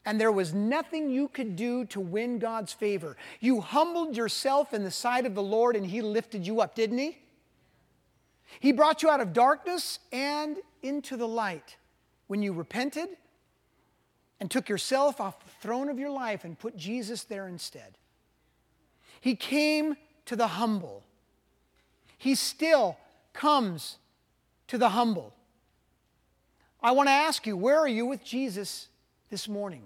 and 0.06 0.20
there 0.20 0.32
was 0.32 0.54
nothing 0.54 1.12
you 1.12 1.28
could 1.28 1.56
do 1.56 1.86
to 1.86 2.00
win 2.00 2.40
God's 2.40 2.74
favor. 2.74 3.16
You 3.40 3.62
humbled 3.62 4.18
yourself 4.18 4.74
in 4.74 4.84
the 4.84 4.92
sight 4.92 5.26
of 5.26 5.36
the 5.36 5.44
Lord 5.44 5.76
and 5.76 5.86
He 5.86 6.02
lifted 6.02 6.48
you 6.48 6.62
up, 6.62 6.74
didn't 6.74 6.98
He? 6.98 7.20
He 8.60 8.72
brought 8.72 9.02
you 9.04 9.10
out 9.10 9.22
of 9.22 9.34
darkness 9.34 10.00
and 10.12 10.58
into 10.84 11.18
the 11.18 11.28
light 11.28 11.78
when 12.28 12.42
you 12.42 12.54
repented 12.54 13.10
and 14.40 14.50
took 14.50 14.70
yourself 14.70 15.22
off 15.22 15.44
the 15.44 15.52
throne 15.62 15.90
of 15.90 16.00
your 16.00 16.10
life 16.10 16.44
and 16.44 16.58
put 16.58 16.76
Jesus 16.76 17.24
there 17.24 17.48
instead. 17.48 17.98
He 19.20 19.36
came 19.36 19.96
to 20.26 20.36
the 20.36 20.48
humble. 20.48 21.04
He 22.18 22.36
still 22.36 22.98
comes 23.34 23.98
to 24.68 24.78
the 24.78 24.90
humble. 24.90 25.34
I 26.82 26.92
want 26.92 27.08
to 27.08 27.14
ask 27.14 27.46
you, 27.46 27.56
where 27.56 27.78
are 27.78 27.88
you 27.88 28.06
with 28.06 28.24
Jesus 28.24 28.88
this 29.30 29.48
morning? 29.48 29.84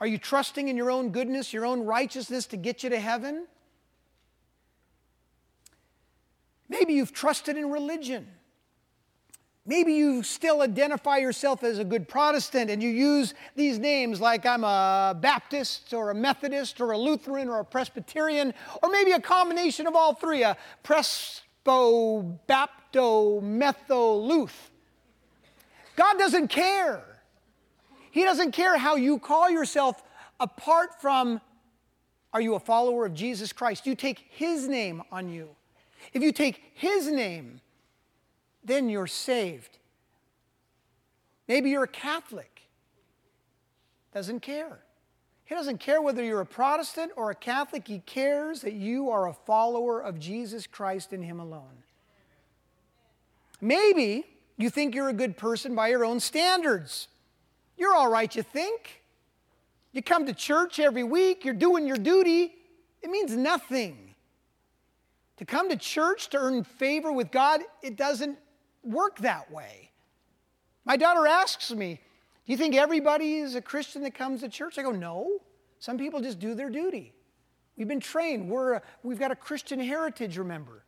Are 0.00 0.06
you 0.06 0.18
trusting 0.18 0.68
in 0.68 0.76
your 0.76 0.90
own 0.90 1.10
goodness, 1.10 1.52
your 1.52 1.66
own 1.66 1.84
righteousness 1.84 2.46
to 2.46 2.56
get 2.56 2.82
you 2.82 2.90
to 2.90 2.98
heaven? 2.98 3.46
Maybe 6.72 6.94
you've 6.94 7.12
trusted 7.12 7.58
in 7.58 7.70
religion. 7.70 8.26
Maybe 9.66 9.92
you 9.92 10.22
still 10.22 10.62
identify 10.62 11.18
yourself 11.18 11.62
as 11.62 11.78
a 11.78 11.84
good 11.84 12.08
Protestant 12.08 12.70
and 12.70 12.82
you 12.82 12.88
use 12.88 13.34
these 13.54 13.78
names 13.78 14.22
like 14.22 14.46
I'm 14.46 14.64
a 14.64 15.14
Baptist 15.20 15.92
or 15.92 16.10
a 16.10 16.14
Methodist 16.14 16.80
or 16.80 16.92
a 16.92 16.98
Lutheran 16.98 17.50
or 17.50 17.60
a 17.60 17.64
Presbyterian, 17.64 18.54
or 18.82 18.88
maybe 18.88 19.12
a 19.12 19.20
combination 19.20 19.86
of 19.86 19.94
all 19.94 20.14
three 20.14 20.42
a 20.44 20.56
Presbo, 20.82 22.38
Bapto, 22.48 23.42
Metho, 23.42 24.26
Luth. 24.26 24.70
God 25.94 26.18
doesn't 26.18 26.48
care. 26.48 27.04
He 28.10 28.24
doesn't 28.24 28.52
care 28.52 28.78
how 28.78 28.96
you 28.96 29.18
call 29.18 29.50
yourself 29.50 30.02
apart 30.40 31.02
from 31.02 31.38
are 32.32 32.40
you 32.40 32.54
a 32.54 32.60
follower 32.60 33.04
of 33.04 33.12
Jesus 33.12 33.52
Christ? 33.52 33.86
You 33.86 33.94
take 33.94 34.24
His 34.30 34.66
name 34.66 35.02
on 35.12 35.28
you. 35.28 35.54
If 36.12 36.22
you 36.22 36.32
take 36.32 36.62
His 36.74 37.08
name, 37.08 37.60
then 38.64 38.88
you're 38.88 39.06
saved. 39.06 39.78
Maybe 41.48 41.70
you're 41.70 41.84
a 41.84 41.88
Catholic. 41.88 42.62
Doesn't 44.14 44.40
care. 44.40 44.78
He 45.44 45.54
doesn't 45.54 45.80
care 45.80 46.00
whether 46.00 46.22
you're 46.22 46.40
a 46.40 46.46
Protestant 46.46 47.12
or 47.16 47.30
a 47.30 47.34
Catholic. 47.34 47.86
He 47.86 47.98
cares 48.00 48.62
that 48.62 48.74
you 48.74 49.10
are 49.10 49.28
a 49.28 49.34
follower 49.34 50.00
of 50.00 50.18
Jesus 50.18 50.66
Christ 50.66 51.12
and 51.12 51.24
Him 51.24 51.40
alone. 51.40 51.82
Maybe 53.60 54.24
you 54.56 54.70
think 54.70 54.94
you're 54.94 55.08
a 55.08 55.14
good 55.14 55.36
person 55.36 55.74
by 55.74 55.88
your 55.88 56.04
own 56.04 56.20
standards. 56.20 57.08
You're 57.76 57.94
all 57.94 58.10
right, 58.10 58.34
you 58.34 58.42
think. 58.42 59.02
You 59.92 60.02
come 60.02 60.26
to 60.26 60.32
church 60.32 60.80
every 60.80 61.04
week, 61.04 61.44
you're 61.44 61.54
doing 61.54 61.86
your 61.86 61.98
duty. 61.98 62.54
It 63.02 63.10
means 63.10 63.36
nothing. 63.36 64.11
To 65.42 65.46
come 65.46 65.68
to 65.70 65.76
church 65.76 66.28
to 66.28 66.38
earn 66.38 66.62
favor 66.62 67.10
with 67.10 67.32
God, 67.32 67.62
it 67.82 67.96
doesn't 67.96 68.38
work 68.84 69.18
that 69.18 69.50
way. 69.50 69.90
My 70.84 70.96
daughter 70.96 71.26
asks 71.26 71.72
me, 71.72 72.00
Do 72.46 72.52
you 72.52 72.56
think 72.56 72.76
everybody 72.76 73.38
is 73.38 73.56
a 73.56 73.60
Christian 73.60 74.04
that 74.04 74.14
comes 74.14 74.42
to 74.42 74.48
church? 74.48 74.78
I 74.78 74.84
go, 74.84 74.92
No. 74.92 75.40
Some 75.80 75.98
people 75.98 76.20
just 76.20 76.38
do 76.38 76.54
their 76.54 76.70
duty. 76.70 77.12
We've 77.76 77.88
been 77.88 77.98
trained. 77.98 78.48
We're 78.48 78.82
we've 79.02 79.18
got 79.18 79.32
a 79.32 79.34
Christian 79.34 79.80
heritage, 79.80 80.38
remember. 80.38 80.84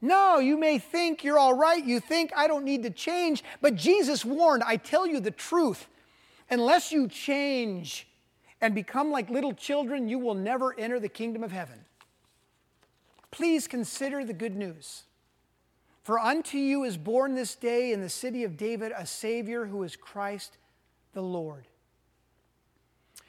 No, 0.00 0.40
you 0.40 0.58
may 0.58 0.80
think 0.80 1.22
you're 1.22 1.38
all 1.38 1.54
right. 1.54 1.84
You 1.84 2.00
think 2.00 2.32
I 2.36 2.48
don't 2.48 2.64
need 2.64 2.82
to 2.82 2.90
change. 2.90 3.44
But 3.60 3.76
Jesus 3.76 4.24
warned, 4.24 4.64
I 4.64 4.78
tell 4.78 5.06
you 5.06 5.20
the 5.20 5.30
truth. 5.30 5.86
Unless 6.50 6.90
you 6.90 7.06
change 7.06 8.08
and 8.60 8.74
become 8.74 9.12
like 9.12 9.30
little 9.30 9.54
children, 9.54 10.08
you 10.08 10.18
will 10.18 10.34
never 10.34 10.76
enter 10.76 10.98
the 10.98 11.08
kingdom 11.08 11.44
of 11.44 11.52
heaven. 11.52 11.84
Please 13.36 13.68
consider 13.68 14.24
the 14.24 14.32
good 14.32 14.56
news. 14.56 15.02
For 16.02 16.18
unto 16.18 16.56
you 16.56 16.84
is 16.84 16.96
born 16.96 17.34
this 17.34 17.54
day 17.54 17.92
in 17.92 18.00
the 18.00 18.08
city 18.08 18.44
of 18.44 18.56
David 18.56 18.92
a 18.96 19.04
Savior 19.04 19.66
who 19.66 19.82
is 19.82 19.94
Christ 19.94 20.56
the 21.12 21.20
Lord. 21.20 21.66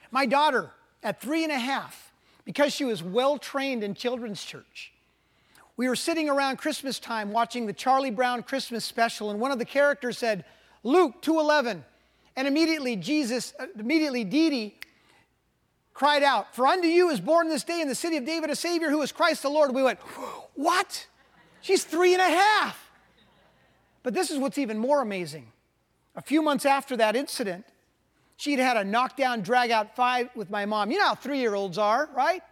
My 0.09 0.25
daughter, 0.25 0.71
at 1.03 1.19
three 1.19 1.43
and 1.43 1.51
a 1.51 1.59
half, 1.59 2.13
because 2.45 2.71
she 2.71 2.85
was 2.85 3.03
well 3.03 3.37
trained 3.37 3.83
in 3.83 3.95
children's 3.95 4.41
church, 4.41 4.93
we 5.75 5.89
were 5.89 5.95
sitting 5.97 6.29
around 6.29 6.55
Christmas 6.55 6.99
time 6.99 7.33
watching 7.33 7.65
the 7.65 7.73
Charlie 7.73 8.09
Brown 8.09 8.43
Christmas 8.43 8.85
special, 8.85 9.29
and 9.29 9.41
one 9.41 9.51
of 9.51 9.59
the 9.59 9.65
characters 9.65 10.17
said, 10.17 10.45
Luke 10.83 11.21
2:11. 11.21 11.83
And 12.37 12.47
immediately 12.47 12.95
Jesus, 12.95 13.53
uh, 13.59 13.65
immediately 13.77 14.23
Dee 14.23 14.49
Dee 14.49 14.79
cried 15.97 16.21
out, 16.21 16.53
For 16.53 16.67
unto 16.67 16.88
you 16.88 17.10
is 17.10 17.19
born 17.19 17.49
this 17.49 17.63
day 17.63 17.81
in 17.81 17.88
the 17.88 17.95
city 17.95 18.17
of 18.17 18.25
David 18.25 18.51
a 18.51 18.55
Savior 18.55 18.91
who 18.91 19.01
is 19.01 19.12
Christ 19.12 19.41
the 19.41 19.49
Lord. 19.49 19.73
We 19.73 19.81
went, 19.81 19.99
What? 20.53 21.07
She's 21.62 21.83
three 21.83 22.13
and 22.13 22.21
a 22.21 22.29
half. 22.29 22.91
But 24.03 24.13
this 24.13 24.29
is 24.29 24.38
what's 24.38 24.60
even 24.60 24.77
more 24.77 25.01
amazing. 25.01 25.51
A 26.15 26.21
few 26.21 26.43
months 26.43 26.67
after 26.67 26.95
that 26.97 27.15
incident, 27.15 27.65
she'd 28.38 28.60
had 28.60 28.77
a 28.77 28.83
knockdown, 28.83 29.41
drag 29.41 29.71
out 29.71 29.95
fight 29.95 30.36
with 30.38 30.51
my 30.51 30.67
mom. 30.67 30.91
You 30.91 30.99
know 30.99 31.07
how 31.07 31.15
three 31.15 31.39
year 31.39 31.55
olds 31.55 31.79
are, 31.79 32.07
right? 32.15 32.43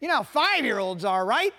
You 0.00 0.08
know 0.08 0.16
how 0.16 0.22
five 0.22 0.62
year 0.62 0.78
olds 0.78 1.06
are, 1.06 1.24
right? 1.24 1.54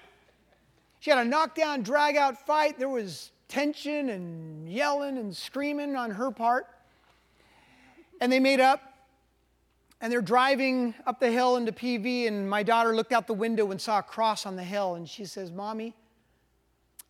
She 1.00 1.10
had 1.10 1.18
a 1.18 1.26
knockdown, 1.26 1.82
drag 1.82 2.16
out 2.16 2.46
fight. 2.46 2.78
There 2.78 2.90
was 2.90 3.32
tension 3.48 4.10
and 4.10 4.72
yelling 4.72 5.18
and 5.18 5.36
screaming 5.36 5.96
on 5.96 6.12
her 6.12 6.30
part. 6.30 6.68
And 8.22 8.32
they 8.32 8.40
made 8.40 8.60
up. 8.60 8.97
And 10.00 10.12
they're 10.12 10.22
driving 10.22 10.94
up 11.08 11.20
the 11.20 11.32
hill 11.32 11.58
into 11.58 11.72
PV, 11.72 12.28
and 12.28 12.50
my 12.50 12.62
daughter 12.62 12.96
looked 12.96 13.12
out 13.12 13.26
the 13.26 13.34
window 13.34 13.72
and 13.72 13.82
saw 13.82 14.00
a 14.00 14.04
cross 14.04 14.46
on 14.46 14.56
the 14.56 14.64
hill, 14.64 14.96
and 14.96 15.10
she 15.10 15.26
says, 15.26 15.52
Mommy, 15.52 15.96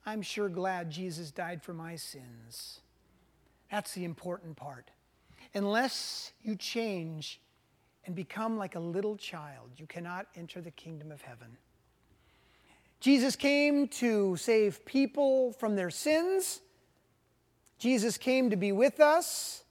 I'm 0.06 0.22
sure 0.22 0.48
glad 0.48 0.90
Jesus 0.90 1.32
died 1.32 1.62
for 1.62 1.74
my 1.74 1.98
sins. 1.98 2.80
That's 3.70 3.94
the 3.94 4.06
important 4.06 4.56
part. 4.56 4.90
Unless 5.54 6.32
you 6.44 6.56
change 6.56 7.42
and 8.06 8.16
become 8.16 8.58
like 8.58 8.76
a 8.76 8.80
little 8.80 9.18
child, 9.18 9.72
you 9.76 9.86
cannot 9.86 10.28
enter 10.36 10.62
the 10.62 10.72
kingdom 10.72 11.12
of 11.12 11.22
heaven. 11.22 11.58
Jesus 13.02 13.36
came 13.36 13.90
to 13.90 14.38
save 14.38 14.86
people 14.86 15.52
from 15.54 15.76
their 15.76 15.90
sins. 15.90 16.62
Jesus 17.78 18.18
came 18.18 18.50
to 18.50 18.56
be 18.56 18.72
with 18.72 19.02
us. 19.02 19.64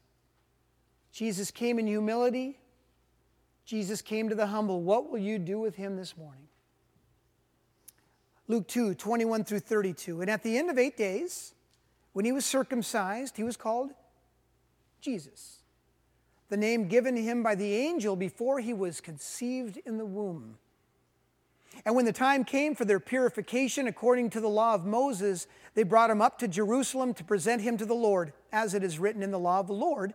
Jesus 1.13 1.51
came 1.51 1.79
in 1.79 1.87
humility. 1.87 2.59
Jesus 3.67 4.01
came 4.01 4.29
to 4.29 4.35
the 4.37 4.47
humble. 4.47 4.81
What 4.81 5.11
will 5.11 5.19
you 5.19 5.39
do 5.39 5.59
with 5.59 5.75
him 5.75 5.97
this 5.97 6.17
morning? 6.17 6.47
Luke 8.47 8.69
2 8.69 8.95
21 8.95 9.45
through 9.45 9.59
32. 9.59 10.21
And 10.21 10.31
at 10.31 10.45
the 10.45 10.57
end 10.57 10.71
of 10.71 10.79
eight 10.79 10.97
days, 10.97 11.53
when 12.13 12.25
he 12.25 12.33
was 12.33 12.47
circumcised, 12.47 13.37
he 13.37 13.43
was 13.43 13.57
called 13.57 13.91
Jesus, 15.01 15.59
the 16.49 16.57
name 16.57 16.87
given 16.87 17.17
him 17.17 17.43
by 17.43 17.57
the 17.57 17.75
angel 17.75 18.15
before 18.15 18.61
he 18.61 18.73
was 18.73 19.01
conceived 19.01 19.79
in 19.85 19.99
the 19.99 20.07
womb. 20.07 20.59
And 21.85 21.95
when 21.95 22.07
the 22.07 22.13
time 22.13 22.45
came 22.45 22.75
for 22.75 22.85
their 22.85 23.01
purification 23.01 23.87
according 23.87 24.31
to 24.31 24.41
the 24.41 24.49
law 24.49 24.75
of 24.75 24.87
Moses, 24.87 25.47
they 25.75 25.83
brought 25.83 26.09
him 26.09 26.23
up 26.23 26.39
to 26.39 26.49
Jerusalem 26.49 27.13
to 27.15 27.25
present 27.25 27.61
him 27.61 27.77
to 27.77 27.85
the 27.85 27.95
Lord, 27.95 28.33
as 28.51 28.75
it 28.75 28.83
is 28.83 28.99
written 28.99 29.23
in 29.23 29.33
the 29.33 29.39
law 29.39 29.61
of 29.61 29.67
the 29.67 29.75
Lord 29.75 30.15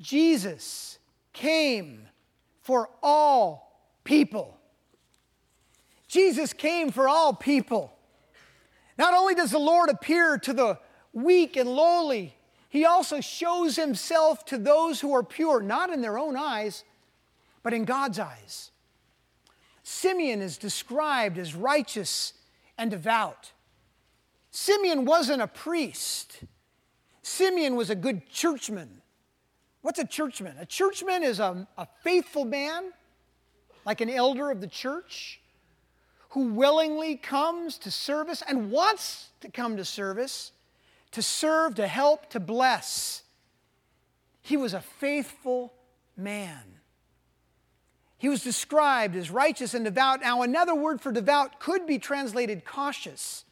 Jesus 0.00 0.98
came 1.32 2.08
for 2.62 2.90
all 3.02 3.80
people. 4.04 4.58
Jesus 6.08 6.52
came 6.52 6.90
for 6.90 7.08
all 7.08 7.32
people. 7.32 7.92
Not 8.98 9.14
only 9.14 9.34
does 9.34 9.50
the 9.50 9.58
Lord 9.58 9.90
appear 9.90 10.38
to 10.38 10.52
the 10.52 10.78
weak 11.12 11.56
and 11.56 11.68
lowly, 11.68 12.36
he 12.68 12.84
also 12.84 13.20
shows 13.20 13.76
himself 13.76 14.44
to 14.46 14.58
those 14.58 15.00
who 15.00 15.14
are 15.14 15.22
pure, 15.22 15.60
not 15.60 15.90
in 15.90 16.02
their 16.02 16.18
own 16.18 16.36
eyes 16.36 16.84
but 17.66 17.74
in 17.74 17.84
God's 17.84 18.20
eyes. 18.20 18.70
Simeon 19.82 20.40
is 20.40 20.56
described 20.56 21.36
as 21.36 21.52
righteous 21.52 22.32
and 22.78 22.92
devout. 22.92 23.50
Simeon 24.52 25.04
wasn't 25.04 25.42
a 25.42 25.48
priest, 25.48 26.44
Simeon 27.22 27.74
was 27.74 27.90
a 27.90 27.96
good 27.96 28.30
churchman. 28.30 29.02
What's 29.86 30.00
a 30.00 30.04
churchman? 30.04 30.56
A 30.58 30.66
churchman 30.66 31.22
is 31.22 31.38
a, 31.38 31.64
a 31.78 31.86
faithful 32.02 32.44
man, 32.44 32.90
like 33.84 34.00
an 34.00 34.10
elder 34.10 34.50
of 34.50 34.60
the 34.60 34.66
church, 34.66 35.40
who 36.30 36.54
willingly 36.54 37.14
comes 37.14 37.78
to 37.78 37.92
service 37.92 38.42
and 38.48 38.72
wants 38.72 39.28
to 39.42 39.48
come 39.48 39.76
to 39.76 39.84
service, 39.84 40.50
to 41.12 41.22
serve, 41.22 41.76
to 41.76 41.86
help, 41.86 42.30
to 42.30 42.40
bless. 42.40 43.22
He 44.42 44.56
was 44.56 44.74
a 44.74 44.80
faithful 44.80 45.72
man. 46.16 46.64
He 48.18 48.28
was 48.28 48.42
described 48.42 49.14
as 49.14 49.30
righteous 49.30 49.72
and 49.72 49.84
devout. 49.84 50.20
Now, 50.20 50.42
another 50.42 50.74
word 50.74 51.00
for 51.00 51.12
devout 51.12 51.60
could 51.60 51.86
be 51.86 52.00
translated 52.00 52.64
cautious. 52.64 53.44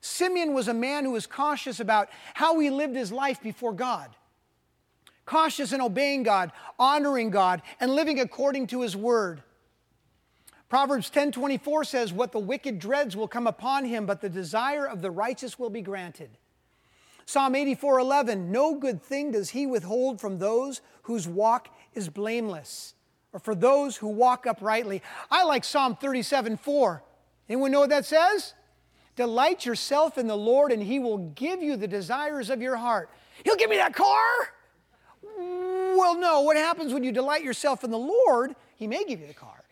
Simeon 0.00 0.54
was 0.54 0.68
a 0.68 0.74
man 0.74 1.04
who 1.04 1.10
was 1.10 1.26
cautious 1.26 1.80
about 1.80 2.08
how 2.34 2.56
he 2.60 2.70
lived 2.70 2.94
his 2.94 3.10
life 3.10 3.42
before 3.42 3.72
God. 3.72 4.14
Cautious 5.26 5.72
in 5.72 5.80
obeying 5.80 6.22
God, 6.22 6.52
honoring 6.78 7.30
God, 7.30 7.60
and 7.78 7.94
living 7.94 8.18
according 8.18 8.68
to 8.68 8.80
his 8.80 8.96
word. 8.96 9.42
Proverbs 10.68 11.10
10:24 11.10 11.84
says, 11.84 12.12
"What 12.12 12.32
the 12.32 12.38
wicked 12.38 12.78
dreads 12.78 13.16
will 13.16 13.28
come 13.28 13.46
upon 13.46 13.84
him, 13.84 14.06
but 14.06 14.20
the 14.20 14.28
desire 14.28 14.86
of 14.86 15.02
the 15.02 15.10
righteous 15.10 15.58
will 15.58 15.70
be 15.70 15.82
granted." 15.82 16.38
Psalm 17.24 17.54
84:11, 17.54 18.50
"No 18.50 18.74
good 18.74 19.02
thing 19.02 19.32
does 19.32 19.50
he 19.50 19.66
withhold 19.66 20.20
from 20.20 20.38
those 20.38 20.80
whose 21.02 21.28
walk 21.28 21.68
is 21.92 22.08
blameless." 22.08 22.94
or 23.36 23.38
for 23.38 23.54
those 23.54 23.98
who 23.98 24.08
walk 24.08 24.46
uprightly. 24.46 25.02
I 25.30 25.44
like 25.44 25.62
Psalm 25.62 25.94
37 25.94 26.56
4. 26.56 27.02
Anyone 27.50 27.70
know 27.70 27.80
what 27.80 27.90
that 27.90 28.06
says? 28.06 28.54
Delight 29.14 29.66
yourself 29.66 30.16
in 30.16 30.26
the 30.26 30.36
Lord, 30.36 30.72
and 30.72 30.82
He 30.82 30.98
will 30.98 31.18
give 31.18 31.62
you 31.62 31.76
the 31.76 31.86
desires 31.86 32.48
of 32.48 32.62
your 32.62 32.76
heart. 32.76 33.10
He'll 33.44 33.56
give 33.56 33.68
me 33.68 33.76
that 33.76 33.94
car? 33.94 34.54
Well, 35.38 36.18
no. 36.18 36.40
What 36.40 36.56
happens 36.56 36.92
when 36.92 37.04
you 37.04 37.12
delight 37.12 37.42
yourself 37.42 37.84
in 37.84 37.90
the 37.90 37.98
Lord? 37.98 38.54
He 38.76 38.86
may 38.86 39.04
give 39.04 39.20
you 39.20 39.26
the 39.26 39.34
car. 39.34 39.64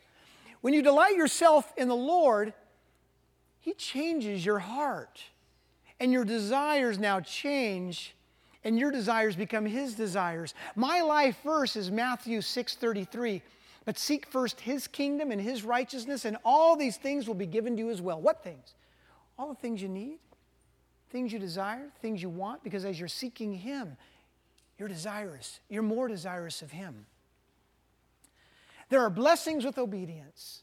When 0.61 0.73
you 0.73 0.83
delight 0.83 1.17
yourself 1.17 1.73
in 1.77 1.89
the 1.89 1.97
Lord, 1.97 2.55
He 3.61 3.75
changes 3.75 4.45
your 4.45 4.61
heart. 4.61 5.23
And 6.01 6.13
your 6.13 6.25
desires 6.25 6.99
now 6.99 7.21
change 7.21 8.15
and 8.65 8.79
your 8.79 8.91
desires 8.91 9.37
become 9.37 9.67
his 9.67 9.95
desires. 9.95 10.55
My 10.75 11.03
life 11.03 11.39
verse 11.45 11.77
is 11.77 11.91
Matthew 11.91 12.41
6:33. 12.41 13.43
But 13.85 13.99
seek 13.99 14.25
first 14.25 14.61
his 14.61 14.87
kingdom 14.87 15.31
and 15.31 15.39
his 15.39 15.63
righteousness, 15.63 16.25
and 16.25 16.39
all 16.43 16.75
these 16.75 16.97
things 16.97 17.29
will 17.29 17.35
be 17.35 17.47
given 17.47 17.77
to 17.77 17.83
you 17.83 17.91
as 17.91 18.01
well. 18.01 18.19
What 18.19 18.43
things? 18.43 18.75
All 19.39 19.49
the 19.49 19.61
things 19.61 19.83
you 19.83 19.91
need, 19.91 20.21
things 21.11 21.35
you 21.35 21.39
desire, 21.39 21.91
things 22.01 22.23
you 22.23 22.31
want, 22.31 22.65
because 22.65 22.87
as 22.87 22.99
you're 22.99 23.09
seeking 23.09 23.53
him, 23.53 23.99
you're 24.85 24.89
desirous. 24.91 25.61
You're 25.71 25.83
more 25.83 26.09
desirous 26.09 26.61
of 26.61 26.71
him. 26.71 27.07
There 28.91 29.01
are 29.01 29.09
blessings 29.09 29.65
with 29.65 29.79
obedience. 29.79 30.63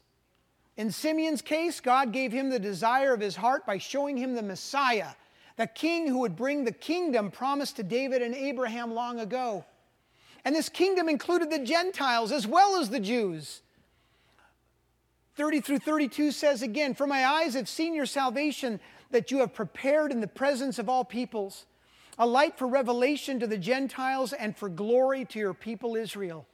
In 0.76 0.92
Simeon's 0.92 1.42
case, 1.42 1.80
God 1.80 2.12
gave 2.12 2.30
him 2.30 2.48
the 2.48 2.60
desire 2.60 3.12
of 3.12 3.18
his 3.18 3.34
heart 3.34 3.66
by 3.66 3.78
showing 3.78 4.16
him 4.16 4.36
the 4.36 4.42
Messiah, 4.42 5.08
the 5.56 5.66
king 5.66 6.06
who 6.06 6.20
would 6.20 6.36
bring 6.36 6.62
the 6.62 6.70
kingdom 6.70 7.32
promised 7.32 7.74
to 7.76 7.82
David 7.82 8.22
and 8.22 8.32
Abraham 8.32 8.94
long 8.94 9.18
ago. 9.18 9.64
And 10.44 10.54
this 10.54 10.68
kingdom 10.68 11.08
included 11.08 11.50
the 11.50 11.58
Gentiles 11.58 12.30
as 12.30 12.46
well 12.46 12.80
as 12.80 12.90
the 12.90 13.00
Jews. 13.00 13.62
30 15.34 15.60
through 15.62 15.80
32 15.80 16.30
says 16.30 16.62
again, 16.62 16.94
For 16.94 17.08
my 17.08 17.26
eyes 17.26 17.54
have 17.54 17.68
seen 17.68 17.92
your 17.92 18.06
salvation 18.06 18.78
that 19.10 19.32
you 19.32 19.38
have 19.38 19.52
prepared 19.52 20.12
in 20.12 20.20
the 20.20 20.28
presence 20.28 20.78
of 20.78 20.88
all 20.88 21.04
peoples, 21.04 21.66
a 22.18 22.26
light 22.26 22.58
for 22.58 22.66
revelation 22.66 23.40
to 23.40 23.46
the 23.46 23.58
Gentiles 23.58 24.32
and 24.32 24.56
for 24.56 24.68
glory 24.68 25.24
to 25.26 25.38
your 25.38 25.54
people 25.54 25.96
Israel. 25.96 26.46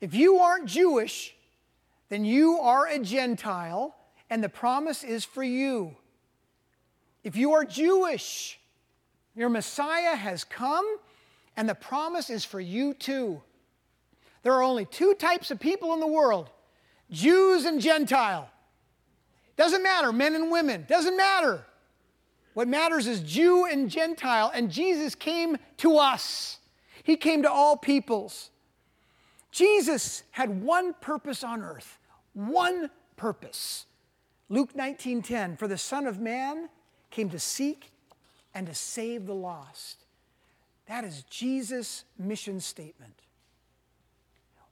If 0.00 0.14
you 0.14 0.38
aren't 0.38 0.66
Jewish, 0.66 1.34
then 2.08 2.24
you 2.24 2.58
are 2.58 2.86
a 2.86 2.98
Gentile, 2.98 3.94
and 4.28 4.42
the 4.42 4.48
promise 4.48 5.04
is 5.04 5.24
for 5.24 5.42
you. 5.42 5.96
If 7.22 7.36
you 7.36 7.52
are 7.52 7.64
Jewish, 7.64 8.58
your 9.34 9.48
Messiah 9.48 10.16
has 10.16 10.44
come, 10.44 10.84
and 11.56 11.68
the 11.68 11.74
promise 11.74 12.30
is 12.30 12.44
for 12.44 12.60
you 12.60 12.94
too. 12.94 13.42
There 14.42 14.54
are 14.54 14.62
only 14.62 14.84
two 14.86 15.14
types 15.14 15.50
of 15.50 15.60
people 15.60 15.92
in 15.94 16.00
the 16.00 16.06
world 16.06 16.50
Jews 17.10 17.64
and 17.64 17.80
Gentile. 17.80 18.50
Doesn't 19.56 19.82
matter, 19.82 20.12
men 20.12 20.34
and 20.34 20.50
women, 20.50 20.86
doesn't 20.88 21.16
matter. 21.16 21.64
What 22.54 22.68
matters 22.68 23.06
is 23.06 23.20
Jew 23.20 23.64
and 23.64 23.90
Gentile, 23.90 24.50
and 24.54 24.70
Jesus 24.70 25.14
came 25.14 25.56
to 25.78 25.96
us. 25.96 26.58
He 27.02 27.16
came 27.16 27.42
to 27.42 27.50
all 27.50 27.76
peoples. 27.76 28.50
Jesus 29.50 30.22
had 30.32 30.62
one 30.62 30.94
purpose 30.94 31.42
on 31.42 31.62
earth, 31.62 31.98
one 32.34 32.90
purpose. 33.16 33.86
Luke 34.48 34.74
19:10, 34.74 35.56
for 35.56 35.66
the 35.66 35.78
Son 35.78 36.06
of 36.06 36.20
Man 36.20 36.68
came 37.10 37.30
to 37.30 37.38
seek 37.38 37.90
and 38.54 38.66
to 38.66 38.74
save 38.74 39.26
the 39.26 39.34
lost. 39.34 40.04
That 40.86 41.04
is 41.04 41.22
Jesus' 41.24 42.04
mission 42.18 42.60
statement. 42.60 43.22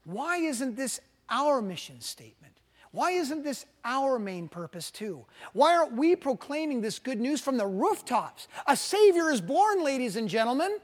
Why 0.04 0.38
isn't 0.38 0.76
this 0.76 1.00
our 1.28 1.62
mission 1.62 2.00
statement? 2.00 2.59
Why 2.93 3.12
isn't 3.12 3.45
this 3.45 3.66
our 3.84 4.18
main 4.18 4.49
purpose 4.49 4.91
too? 4.91 5.24
Why 5.53 5.76
aren't 5.76 5.93
we 5.93 6.16
proclaiming 6.16 6.80
this 6.80 6.99
good 6.99 7.20
news 7.20 7.41
from 7.41 7.57
the 7.57 7.66
rooftops? 7.66 8.49
A 8.66 8.76
Savior 8.76 9.30
is 9.30 9.41
born, 9.41 9.84
ladies 9.84 10.16
and 10.16 10.28
gentlemen. 10.28 10.78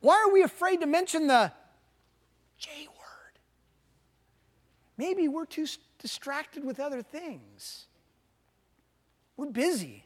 Why 0.00 0.24
are 0.26 0.32
we 0.32 0.42
afraid 0.42 0.80
to 0.80 0.86
mention 0.86 1.26
the 1.26 1.52
J 2.58 2.70
word? 2.86 3.38
Maybe 4.96 5.26
we're 5.26 5.46
too 5.46 5.66
distracted 5.98 6.64
with 6.64 6.78
other 6.78 7.02
things. 7.02 7.86
We're 9.36 9.46
busy. 9.46 10.04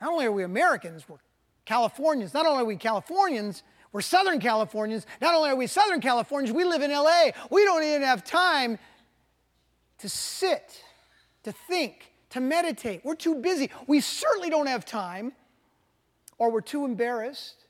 Not 0.00 0.12
only 0.12 0.26
are 0.26 0.32
we 0.32 0.44
Americans, 0.44 1.08
we're 1.08 1.18
Californians. 1.64 2.34
Not 2.34 2.46
only 2.46 2.62
are 2.62 2.66
we 2.66 2.76
Californians, 2.76 3.62
we're 3.92 4.00
Southern 4.02 4.40
Californians. 4.40 5.06
Not 5.20 5.34
only 5.34 5.50
are 5.50 5.56
we 5.56 5.66
Southern 5.66 6.00
Californians, 6.00 6.54
we 6.54 6.64
live 6.64 6.82
in 6.82 6.90
LA. 6.90 7.30
We 7.50 7.64
don't 7.64 7.82
even 7.82 8.02
have 8.02 8.24
time 8.24 8.78
to 9.98 10.08
sit, 10.08 10.82
to 11.42 11.52
think, 11.52 12.12
to 12.30 12.40
meditate. 12.40 13.04
We're 13.04 13.14
too 13.14 13.36
busy. 13.36 13.70
We 13.86 14.00
certainly 14.00 14.50
don't 14.50 14.66
have 14.66 14.84
time, 14.84 15.32
or 16.38 16.50
we're 16.50 16.60
too 16.60 16.84
embarrassed 16.84 17.66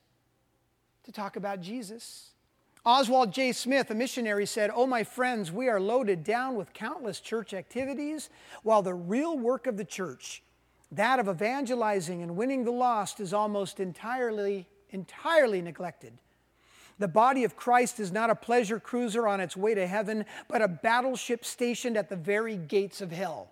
to 1.05 1.13
talk 1.13 1.37
about 1.37 1.61
Jesus. 1.61 2.31
Oswald 2.85 3.33
J. 3.33 3.53
Smith, 3.53 3.91
a 3.91 3.95
missionary, 3.95 4.47
said, 4.47 4.71
Oh, 4.73 4.87
my 4.87 5.05
friends, 5.05 5.53
we 5.53 5.69
are 5.69 5.81
loaded 5.81 6.25
down 6.25 6.55
with 6.55 6.73
countless 6.73 7.21
church 7.21 7.53
activities, 7.53 8.31
while 8.63 8.83
the 8.83 8.95
real 8.95 9.39
work 9.39 9.67
of 9.67 9.77
the 9.77 9.85
church, 9.85 10.43
that 10.93 11.19
of 11.19 11.29
evangelizing 11.29 12.23
and 12.23 12.37
winning 12.37 12.65
the 12.65 12.71
lost, 12.71 13.21
is 13.21 13.33
almost 13.33 13.81
entirely, 13.81 14.67
entirely 14.91 15.61
neglected. 15.61 16.15
The 16.99 17.09
body 17.09 17.45
of 17.45 17.55
Christ 17.57 18.01
is 18.01 18.11
not 18.11 18.29
a 18.29 18.35
pleasure 18.35 18.81
cruiser 18.81 19.29
on 19.29 19.41
its 19.41 19.57
way 19.57 19.75
to 19.75 19.87
heaven, 19.87 20.25
but 20.49 20.63
a 20.63 20.69
battleship 20.69 21.45
stationed 21.45 21.97
at 21.97 22.09
the 22.09 22.17
very 22.17 22.57
gates 22.57 23.01
of 23.01 23.13
hell. 23.13 23.51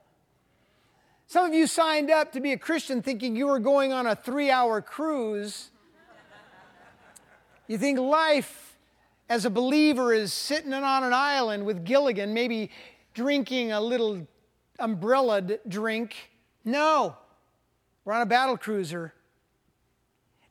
Some 1.29 1.47
of 1.47 1.55
you 1.55 1.67
signed 1.67 2.11
up 2.11 2.33
to 2.33 2.41
be 2.41 2.53
a 2.53 2.59
Christian 2.59 3.03
thinking 3.03 3.37
you 3.37 3.47
were 3.47 3.59
going 3.59 3.93
on 3.93 4.07
a 4.07 4.17
three 4.17 4.51
hour 4.51 4.81
cruise. 4.81 5.71
You 7.69 7.79
think 7.79 7.99
life 7.99 8.77
as 9.29 9.45
a 9.45 9.51
believer 9.51 10.13
is 10.13 10.33
sitting 10.33 10.73
on 10.73 11.03
an 11.03 11.13
island 11.13 11.67
with 11.67 11.85
Gilligan, 11.85 12.33
maybe 12.33 12.71
drinking 13.15 13.73
a 13.73 13.81
little 13.81 14.27
umbrella 14.79 15.43
drink. 15.67 16.15
No, 16.65 17.17
we're 18.05 18.13
on 18.13 18.23
a 18.23 18.27
battle 18.27 18.57
cruiser 18.57 19.13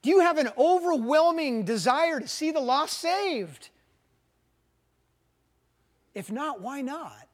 do 0.05 0.11
you 0.11 0.19
have 0.19 0.37
an 0.37 0.49
overwhelming 0.55 1.63
desire 1.63 2.19
to 2.19 2.27
see 2.27 2.51
the 2.51 2.59
lost 2.59 2.99
saved? 2.99 3.69
If 6.13 6.31
not, 6.31 6.61
why 6.61 6.81
not? 6.81 7.27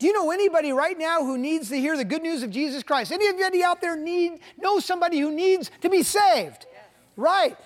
Do 0.00 0.08
you 0.08 0.12
know 0.12 0.32
anybody 0.32 0.72
right 0.72 0.98
now 0.98 1.20
who 1.20 1.38
needs 1.38 1.68
to 1.68 1.76
hear 1.76 1.96
the 1.96 2.04
good 2.04 2.22
news 2.22 2.42
of 2.42 2.50
Jesus 2.50 2.82
Christ? 2.82 3.12
Anybody 3.12 3.62
out 3.62 3.80
there 3.80 3.96
need 3.96 4.40
know 4.58 4.80
somebody 4.80 5.20
who 5.20 5.30
needs 5.30 5.70
to 5.80 5.88
be 5.88 6.02
saved? 6.02 6.66
Yes. 6.72 6.82
Right. 7.16 7.56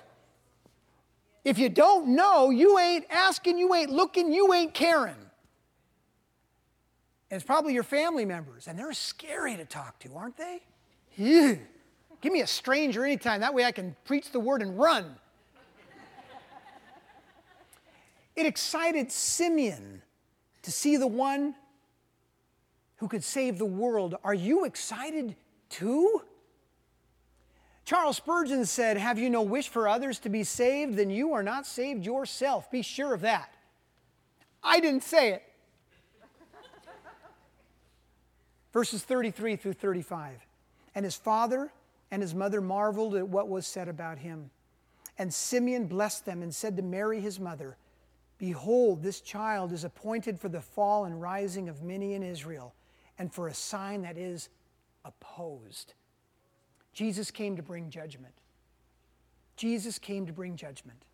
If 1.42 1.58
you 1.58 1.70
don't 1.70 2.08
know, 2.08 2.50
you 2.50 2.78
ain't 2.78 3.06
asking, 3.08 3.56
you 3.56 3.74
ain't 3.74 3.90
looking, 3.90 4.34
you 4.34 4.52
ain't 4.52 4.74
caring. 4.74 5.14
And 7.30 7.40
it's 7.40 7.44
probably 7.44 7.72
your 7.72 7.84
family 7.84 8.26
members, 8.26 8.66
and 8.66 8.78
they're 8.78 8.92
scary 8.92 9.56
to 9.56 9.64
talk 9.64 9.98
to, 10.00 10.14
aren't 10.14 10.36
they? 10.36 10.60
Yeah. 11.16 11.54
Give 12.22 12.32
me 12.32 12.40
a 12.40 12.46
stranger 12.46 13.04
anytime. 13.04 13.40
That 13.40 13.52
way 13.52 13.64
I 13.64 13.72
can 13.72 13.96
preach 14.04 14.30
the 14.30 14.40
word 14.40 14.62
and 14.62 14.78
run. 14.78 15.16
it 18.36 18.46
excited 18.46 19.10
Simeon 19.12 20.02
to 20.62 20.70
see 20.70 20.96
the 20.96 21.06
one 21.06 21.56
who 22.96 23.08
could 23.08 23.24
save 23.24 23.58
the 23.58 23.66
world. 23.66 24.14
Are 24.22 24.32
you 24.32 24.64
excited 24.64 25.34
too? 25.68 26.22
Charles 27.84 28.18
Spurgeon 28.18 28.64
said, 28.66 28.96
Have 28.96 29.18
you 29.18 29.28
no 29.28 29.42
wish 29.42 29.68
for 29.68 29.88
others 29.88 30.20
to 30.20 30.28
be 30.28 30.44
saved? 30.44 30.94
Then 30.94 31.10
you 31.10 31.32
are 31.32 31.42
not 31.42 31.66
saved 31.66 32.06
yourself. 32.06 32.70
Be 32.70 32.82
sure 32.82 33.12
of 33.12 33.22
that. 33.22 33.52
I 34.62 34.78
didn't 34.78 35.02
say 35.02 35.32
it. 35.32 35.42
Verses 38.72 39.02
33 39.02 39.56
through 39.56 39.72
35. 39.72 40.46
And 40.94 41.04
his 41.04 41.16
father 41.16 41.72
and 42.12 42.20
his 42.20 42.34
mother 42.34 42.60
marveled 42.60 43.14
at 43.14 43.26
what 43.26 43.48
was 43.48 43.66
said 43.66 43.88
about 43.88 44.18
him. 44.18 44.50
And 45.16 45.32
Simeon 45.32 45.86
blessed 45.86 46.26
them 46.26 46.42
and 46.42 46.54
said 46.54 46.76
to 46.76 46.82
Mary, 46.82 47.20
his 47.20 47.40
mother, 47.40 47.78
Behold, 48.36 49.02
this 49.02 49.22
child 49.22 49.72
is 49.72 49.82
appointed 49.82 50.38
for 50.38 50.50
the 50.50 50.60
fall 50.60 51.06
and 51.06 51.22
rising 51.22 51.70
of 51.70 51.82
many 51.82 52.12
in 52.12 52.22
Israel, 52.22 52.74
and 53.18 53.32
for 53.32 53.48
a 53.48 53.54
sign 53.54 54.02
that 54.02 54.18
is 54.18 54.50
opposed. 55.06 55.94
Jesus 56.92 57.30
came 57.30 57.56
to 57.56 57.62
bring 57.62 57.88
judgment. 57.88 58.34
Jesus 59.56 59.98
came 59.98 60.26
to 60.26 60.32
bring 60.34 60.56
judgment. 60.56 61.04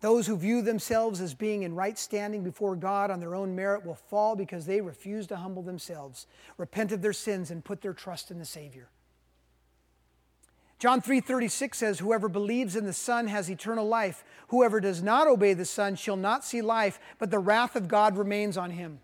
Those 0.00 0.26
who 0.26 0.36
view 0.36 0.62
themselves 0.62 1.20
as 1.20 1.34
being 1.34 1.62
in 1.62 1.74
right 1.74 1.98
standing 1.98 2.42
before 2.42 2.76
God 2.76 3.10
on 3.10 3.20
their 3.20 3.34
own 3.34 3.54
merit 3.54 3.84
will 3.84 3.94
fall 3.94 4.34
because 4.34 4.64
they 4.64 4.80
refuse 4.80 5.26
to 5.26 5.36
humble 5.36 5.62
themselves, 5.62 6.26
repent 6.56 6.92
of 6.92 7.02
their 7.02 7.12
sins, 7.12 7.50
and 7.50 7.64
put 7.64 7.82
their 7.82 7.92
trust 7.92 8.30
in 8.30 8.38
the 8.38 8.44
Savior. 8.46 8.88
John 10.84 11.00
3:36 11.00 11.78
says 11.78 11.98
whoever 11.98 12.28
believes 12.28 12.76
in 12.76 12.84
the 12.84 12.92
Son 12.92 13.26
has 13.28 13.50
eternal 13.50 13.88
life. 13.88 14.22
Whoever 14.48 14.80
does 14.80 15.02
not 15.02 15.26
obey 15.26 15.54
the 15.54 15.64
Son 15.64 15.96
shall 15.96 16.14
not 16.14 16.44
see 16.44 16.60
life, 16.60 17.00
but 17.18 17.30
the 17.30 17.38
wrath 17.38 17.74
of 17.74 17.88
God 17.88 18.18
remains 18.18 18.58
on 18.58 18.70
him. 18.70 19.00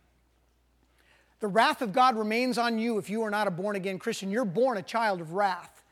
The 1.39 1.47
wrath 1.47 1.81
of 1.81 1.95
God 1.95 2.19
remains 2.19 2.59
on 2.59 2.79
you 2.79 2.99
if 2.99 3.09
you 3.09 3.23
are 3.23 3.31
not 3.31 3.47
a 3.47 3.51
born 3.51 3.77
again 3.77 3.99
Christian. 3.99 4.31
You're 4.31 4.45
born 4.45 4.77
a 4.77 4.83
child 4.83 5.23
of 5.23 5.33
wrath. 5.33 5.83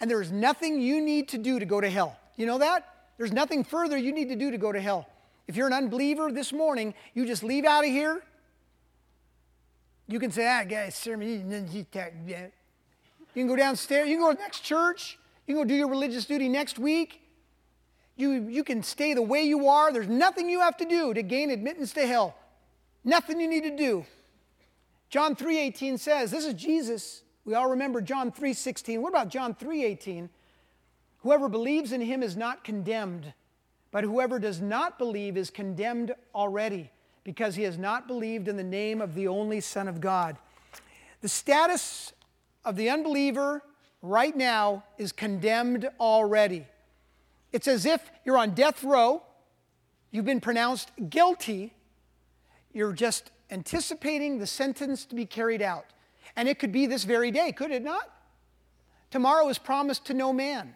And 0.00 0.10
there 0.10 0.20
is 0.20 0.32
nothing 0.32 0.80
you 0.80 1.00
need 1.00 1.28
to 1.28 1.38
do 1.38 1.60
to 1.60 1.66
go 1.66 1.80
to 1.80 1.88
hell. 1.88 2.18
You 2.34 2.46
know 2.46 2.58
that? 2.58 3.12
There's 3.16 3.30
nothing 3.30 3.62
further 3.62 3.96
you 3.96 4.10
need 4.10 4.28
to 4.30 4.34
do 4.34 4.50
to 4.50 4.58
go 4.58 4.72
to 4.72 4.80
hell. 4.80 5.08
If 5.46 5.54
you're 5.54 5.68
an 5.68 5.72
unbeliever 5.72 6.32
this 6.32 6.52
morning, 6.52 6.94
you 7.14 7.26
just 7.26 7.44
leave 7.44 7.64
out 7.64 7.84
of 7.84 7.90
here. 7.90 8.24
You 10.08 10.18
can 10.18 10.32
say, 10.32 10.48
ah, 10.48 10.64
guys, 10.64 10.96
sermon, 10.96 11.68
you 13.34 13.42
can 13.42 13.48
go 13.48 13.56
downstairs. 13.56 14.08
You 14.08 14.16
can 14.16 14.24
go 14.24 14.30
to 14.32 14.36
the 14.36 14.42
next 14.42 14.60
church. 14.60 15.18
You 15.46 15.54
can 15.54 15.64
go 15.64 15.68
do 15.68 15.74
your 15.74 15.88
religious 15.88 16.24
duty 16.24 16.48
next 16.48 16.78
week. 16.78 17.20
You, 18.16 18.30
you 18.48 18.62
can 18.62 18.82
stay 18.82 19.14
the 19.14 19.22
way 19.22 19.42
you 19.42 19.68
are. 19.68 19.92
There's 19.92 20.08
nothing 20.08 20.50
you 20.50 20.60
have 20.60 20.76
to 20.76 20.84
do 20.84 21.14
to 21.14 21.22
gain 21.22 21.50
admittance 21.50 21.92
to 21.94 22.06
hell. 22.06 22.36
Nothing 23.04 23.40
you 23.40 23.48
need 23.48 23.64
to 23.64 23.76
do. 23.76 24.04
John 25.08 25.34
3:18 25.34 25.98
says, 25.98 26.30
this 26.30 26.44
is 26.44 26.54
Jesus. 26.54 27.22
We 27.44 27.54
all 27.54 27.70
remember 27.70 28.00
John 28.00 28.30
3:16. 28.30 29.00
What 29.00 29.08
about 29.08 29.28
John 29.28 29.54
3:18? 29.54 30.28
Whoever 31.18 31.48
believes 31.48 31.92
in 31.92 32.00
him 32.00 32.22
is 32.22 32.36
not 32.36 32.64
condemned, 32.64 33.32
but 33.90 34.04
whoever 34.04 34.38
does 34.38 34.60
not 34.60 34.98
believe 34.98 35.36
is 35.36 35.50
condemned 35.50 36.14
already, 36.34 36.90
because 37.24 37.54
he 37.54 37.62
has 37.62 37.78
not 37.78 38.06
believed 38.06 38.48
in 38.48 38.56
the 38.56 38.64
name 38.64 39.00
of 39.00 39.14
the 39.14 39.28
only 39.28 39.60
Son 39.60 39.88
of 39.88 40.00
God. 40.00 40.36
The 41.20 41.28
status 41.28 42.11
of 42.64 42.76
the 42.76 42.90
unbeliever 42.90 43.62
right 44.00 44.36
now 44.36 44.84
is 44.98 45.12
condemned 45.12 45.88
already. 46.00 46.66
It's 47.52 47.68
as 47.68 47.86
if 47.86 48.10
you're 48.24 48.38
on 48.38 48.54
death 48.54 48.82
row, 48.82 49.22
you've 50.10 50.24
been 50.24 50.40
pronounced 50.40 50.90
guilty, 51.08 51.74
you're 52.72 52.92
just 52.92 53.30
anticipating 53.50 54.38
the 54.38 54.46
sentence 54.46 55.04
to 55.04 55.14
be 55.14 55.26
carried 55.26 55.62
out. 55.62 55.86
And 56.36 56.48
it 56.48 56.58
could 56.58 56.72
be 56.72 56.86
this 56.86 57.04
very 57.04 57.30
day, 57.30 57.52
could 57.52 57.70
it 57.70 57.82
not? 57.82 58.10
Tomorrow 59.10 59.48
is 59.48 59.58
promised 59.58 60.06
to 60.06 60.14
no 60.14 60.32
man. 60.32 60.74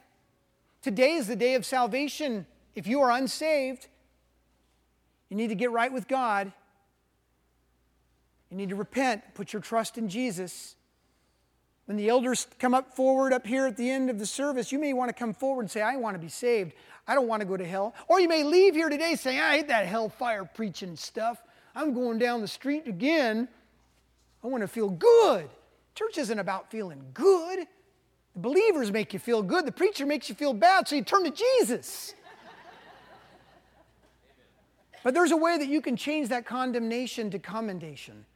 Today 0.82 1.14
is 1.14 1.26
the 1.26 1.36
day 1.36 1.54
of 1.54 1.64
salvation. 1.64 2.46
If 2.74 2.86
you 2.86 3.00
are 3.00 3.10
unsaved, 3.10 3.88
you 5.30 5.36
need 5.36 5.48
to 5.48 5.54
get 5.54 5.70
right 5.70 5.92
with 5.92 6.06
God. 6.06 6.52
You 8.50 8.56
need 8.56 8.68
to 8.68 8.76
repent, 8.76 9.22
put 9.34 9.52
your 9.52 9.62
trust 9.62 9.96
in 9.96 10.08
Jesus. 10.08 10.76
When 11.86 11.96
the 11.96 12.08
elders 12.08 12.48
come 12.58 12.74
up 12.74 12.94
forward 12.94 13.32
up 13.32 13.46
here 13.46 13.66
at 13.66 13.76
the 13.76 13.88
end 13.88 14.10
of 14.10 14.18
the 14.18 14.26
service, 14.26 14.72
you 14.72 14.78
may 14.78 14.92
want 14.92 15.08
to 15.08 15.12
come 15.12 15.32
forward 15.32 15.62
and 15.62 15.70
say, 15.70 15.80
I 15.80 15.96
want 15.96 16.16
to 16.16 16.18
be 16.18 16.28
saved. 16.28 16.72
I 17.06 17.14
don't 17.14 17.28
want 17.28 17.40
to 17.40 17.46
go 17.46 17.56
to 17.56 17.64
hell. 17.64 17.94
Or 18.08 18.20
you 18.20 18.28
may 18.28 18.42
leave 18.42 18.74
here 18.74 18.88
today 18.88 19.14
saying, 19.14 19.38
I 19.38 19.58
hate 19.58 19.68
that 19.68 19.86
hellfire 19.86 20.44
preaching 20.44 20.96
stuff. 20.96 21.40
I'm 21.76 21.94
going 21.94 22.18
down 22.18 22.40
the 22.40 22.48
street 22.48 22.88
again. 22.88 23.48
I 24.42 24.48
want 24.48 24.62
to 24.62 24.68
feel 24.68 24.90
good. 24.90 25.48
Church 25.94 26.18
isn't 26.18 26.38
about 26.38 26.70
feeling 26.70 27.02
good. 27.14 27.60
The 28.34 28.40
believers 28.40 28.90
make 28.90 29.12
you 29.12 29.20
feel 29.20 29.42
good. 29.42 29.64
The 29.64 29.72
preacher 29.72 30.06
makes 30.06 30.28
you 30.28 30.34
feel 30.34 30.54
bad, 30.54 30.88
so 30.88 30.96
you 30.96 31.02
turn 31.02 31.22
to 31.24 31.30
Jesus. 31.30 32.14
but 35.04 35.14
there's 35.14 35.30
a 35.30 35.36
way 35.36 35.56
that 35.56 35.68
you 35.68 35.80
can 35.80 35.96
change 35.96 36.28
that 36.30 36.44
condemnation 36.46 37.30
to 37.30 37.38
commendation. 37.38 38.26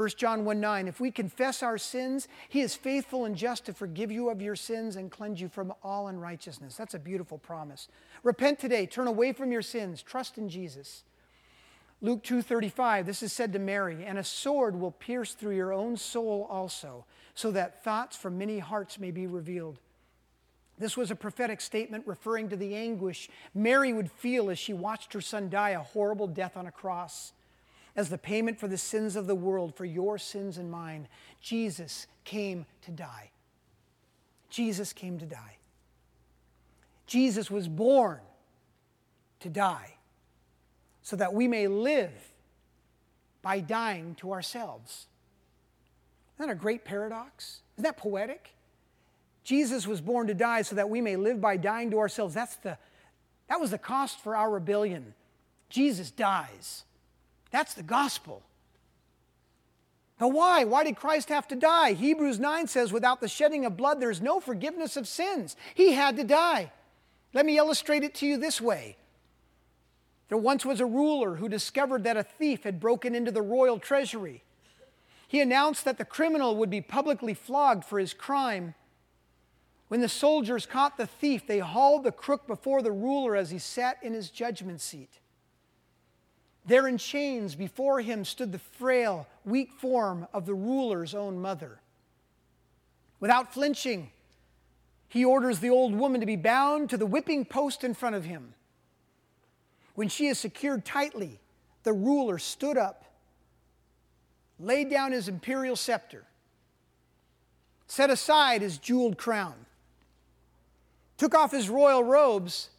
1 0.00 0.08
John 0.16 0.46
1 0.46 0.58
9, 0.58 0.88
if 0.88 0.98
we 0.98 1.10
confess 1.10 1.62
our 1.62 1.76
sins, 1.76 2.26
he 2.48 2.62
is 2.62 2.74
faithful 2.74 3.26
and 3.26 3.36
just 3.36 3.66
to 3.66 3.74
forgive 3.74 4.10
you 4.10 4.30
of 4.30 4.40
your 4.40 4.56
sins 4.56 4.96
and 4.96 5.10
cleanse 5.10 5.42
you 5.42 5.48
from 5.50 5.74
all 5.82 6.08
unrighteousness. 6.08 6.74
That's 6.74 6.94
a 6.94 6.98
beautiful 6.98 7.36
promise. 7.36 7.86
Repent 8.22 8.58
today, 8.58 8.86
turn 8.86 9.08
away 9.08 9.34
from 9.34 9.52
your 9.52 9.60
sins, 9.60 10.00
trust 10.00 10.38
in 10.38 10.48
Jesus. 10.48 11.04
Luke 12.00 12.22
2:35 12.22 13.04
this 13.04 13.22
is 13.22 13.30
said 13.30 13.52
to 13.52 13.58
Mary 13.58 14.02
and 14.06 14.16
a 14.16 14.24
sword 14.24 14.74
will 14.74 14.90
pierce 14.90 15.34
through 15.34 15.54
your 15.54 15.70
own 15.70 15.98
soul 15.98 16.46
also 16.48 17.04
so 17.34 17.50
that 17.50 17.84
thoughts 17.84 18.16
from 18.16 18.38
many 18.38 18.58
hearts 18.58 18.98
may 18.98 19.10
be 19.10 19.26
revealed. 19.26 19.80
This 20.78 20.96
was 20.96 21.10
a 21.10 21.14
prophetic 21.14 21.60
statement 21.60 22.06
referring 22.06 22.48
to 22.48 22.56
the 22.56 22.74
anguish 22.74 23.28
Mary 23.52 23.92
would 23.92 24.10
feel 24.10 24.48
as 24.48 24.58
she 24.58 24.72
watched 24.72 25.12
her 25.12 25.20
son 25.20 25.50
die 25.50 25.70
a 25.70 25.80
horrible 25.80 26.26
death 26.26 26.56
on 26.56 26.66
a 26.66 26.72
cross. 26.72 27.34
As 27.96 28.08
the 28.08 28.18
payment 28.18 28.58
for 28.58 28.68
the 28.68 28.78
sins 28.78 29.16
of 29.16 29.26
the 29.26 29.34
world, 29.34 29.74
for 29.74 29.84
your 29.84 30.18
sins 30.18 30.58
and 30.58 30.70
mine, 30.70 31.08
Jesus 31.40 32.06
came 32.24 32.66
to 32.82 32.90
die. 32.90 33.30
Jesus 34.48 34.92
came 34.92 35.18
to 35.18 35.26
die. 35.26 35.56
Jesus 37.06 37.50
was 37.50 37.68
born 37.68 38.20
to 39.40 39.48
die 39.48 39.94
so 41.02 41.16
that 41.16 41.32
we 41.32 41.48
may 41.48 41.66
live 41.66 42.12
by 43.42 43.60
dying 43.60 44.14
to 44.16 44.32
ourselves. 44.32 45.06
Isn't 46.36 46.48
that 46.48 46.52
a 46.52 46.58
great 46.58 46.84
paradox? 46.84 47.62
Isn't 47.76 47.84
that 47.84 47.96
poetic? 47.96 48.54
Jesus 49.42 49.86
was 49.86 50.00
born 50.00 50.26
to 50.26 50.34
die 50.34 50.62
so 50.62 50.76
that 50.76 50.88
we 50.88 51.00
may 51.00 51.16
live 51.16 51.40
by 51.40 51.56
dying 51.56 51.90
to 51.90 51.98
ourselves. 51.98 52.34
That's 52.34 52.56
the, 52.56 52.78
that 53.48 53.60
was 53.60 53.70
the 53.70 53.78
cost 53.78 54.20
for 54.20 54.36
our 54.36 54.50
rebellion. 54.50 55.14
Jesus 55.68 56.10
dies. 56.10 56.84
That's 57.50 57.74
the 57.74 57.82
gospel. 57.82 58.42
Now, 60.20 60.28
why? 60.28 60.64
Why 60.64 60.84
did 60.84 60.96
Christ 60.96 61.30
have 61.30 61.48
to 61.48 61.56
die? 61.56 61.94
Hebrews 61.94 62.38
9 62.38 62.66
says, 62.66 62.92
without 62.92 63.20
the 63.20 63.28
shedding 63.28 63.64
of 63.64 63.76
blood, 63.76 64.00
there's 64.00 64.20
no 64.20 64.38
forgiveness 64.38 64.96
of 64.96 65.08
sins. 65.08 65.56
He 65.74 65.92
had 65.92 66.16
to 66.16 66.24
die. 66.24 66.70
Let 67.32 67.46
me 67.46 67.56
illustrate 67.56 68.02
it 68.02 68.14
to 68.16 68.26
you 68.26 68.36
this 68.36 68.60
way. 68.60 68.96
There 70.28 70.38
once 70.38 70.64
was 70.64 70.80
a 70.80 70.86
ruler 70.86 71.36
who 71.36 71.48
discovered 71.48 72.04
that 72.04 72.16
a 72.16 72.22
thief 72.22 72.64
had 72.64 72.80
broken 72.80 73.14
into 73.14 73.32
the 73.32 73.42
royal 73.42 73.78
treasury. 73.78 74.42
He 75.26 75.40
announced 75.40 75.84
that 75.84 75.96
the 75.96 76.04
criminal 76.04 76.56
would 76.56 76.70
be 76.70 76.80
publicly 76.80 77.34
flogged 77.34 77.84
for 77.84 77.98
his 77.98 78.12
crime. 78.12 78.74
When 79.88 80.00
the 80.00 80.08
soldiers 80.08 80.66
caught 80.66 80.96
the 80.96 81.06
thief, 81.06 81.46
they 81.46 81.60
hauled 81.60 82.04
the 82.04 82.12
crook 82.12 82.46
before 82.46 82.82
the 82.82 82.92
ruler 82.92 83.36
as 83.36 83.50
he 83.50 83.58
sat 83.58 83.98
in 84.02 84.12
his 84.12 84.28
judgment 84.28 84.80
seat. 84.80 85.19
There 86.70 86.86
in 86.86 86.98
chains 86.98 87.56
before 87.56 88.00
him 88.00 88.24
stood 88.24 88.52
the 88.52 88.60
frail, 88.60 89.26
weak 89.44 89.72
form 89.72 90.28
of 90.32 90.46
the 90.46 90.54
ruler's 90.54 91.16
own 91.16 91.42
mother. 91.42 91.80
Without 93.18 93.52
flinching, 93.52 94.12
he 95.08 95.24
orders 95.24 95.58
the 95.58 95.70
old 95.70 95.92
woman 95.92 96.20
to 96.20 96.28
be 96.28 96.36
bound 96.36 96.88
to 96.90 96.96
the 96.96 97.06
whipping 97.06 97.44
post 97.44 97.82
in 97.82 97.92
front 97.92 98.14
of 98.14 98.24
him. 98.24 98.54
When 99.96 100.08
she 100.08 100.28
is 100.28 100.38
secured 100.38 100.84
tightly, 100.84 101.40
the 101.82 101.92
ruler 101.92 102.38
stood 102.38 102.78
up, 102.78 103.04
laid 104.60 104.88
down 104.88 105.10
his 105.10 105.26
imperial 105.26 105.74
scepter, 105.74 106.24
set 107.88 108.10
aside 108.10 108.62
his 108.62 108.78
jeweled 108.78 109.18
crown, 109.18 109.66
took 111.16 111.34
off 111.34 111.50
his 111.50 111.68
royal 111.68 112.04
robes, 112.04 112.70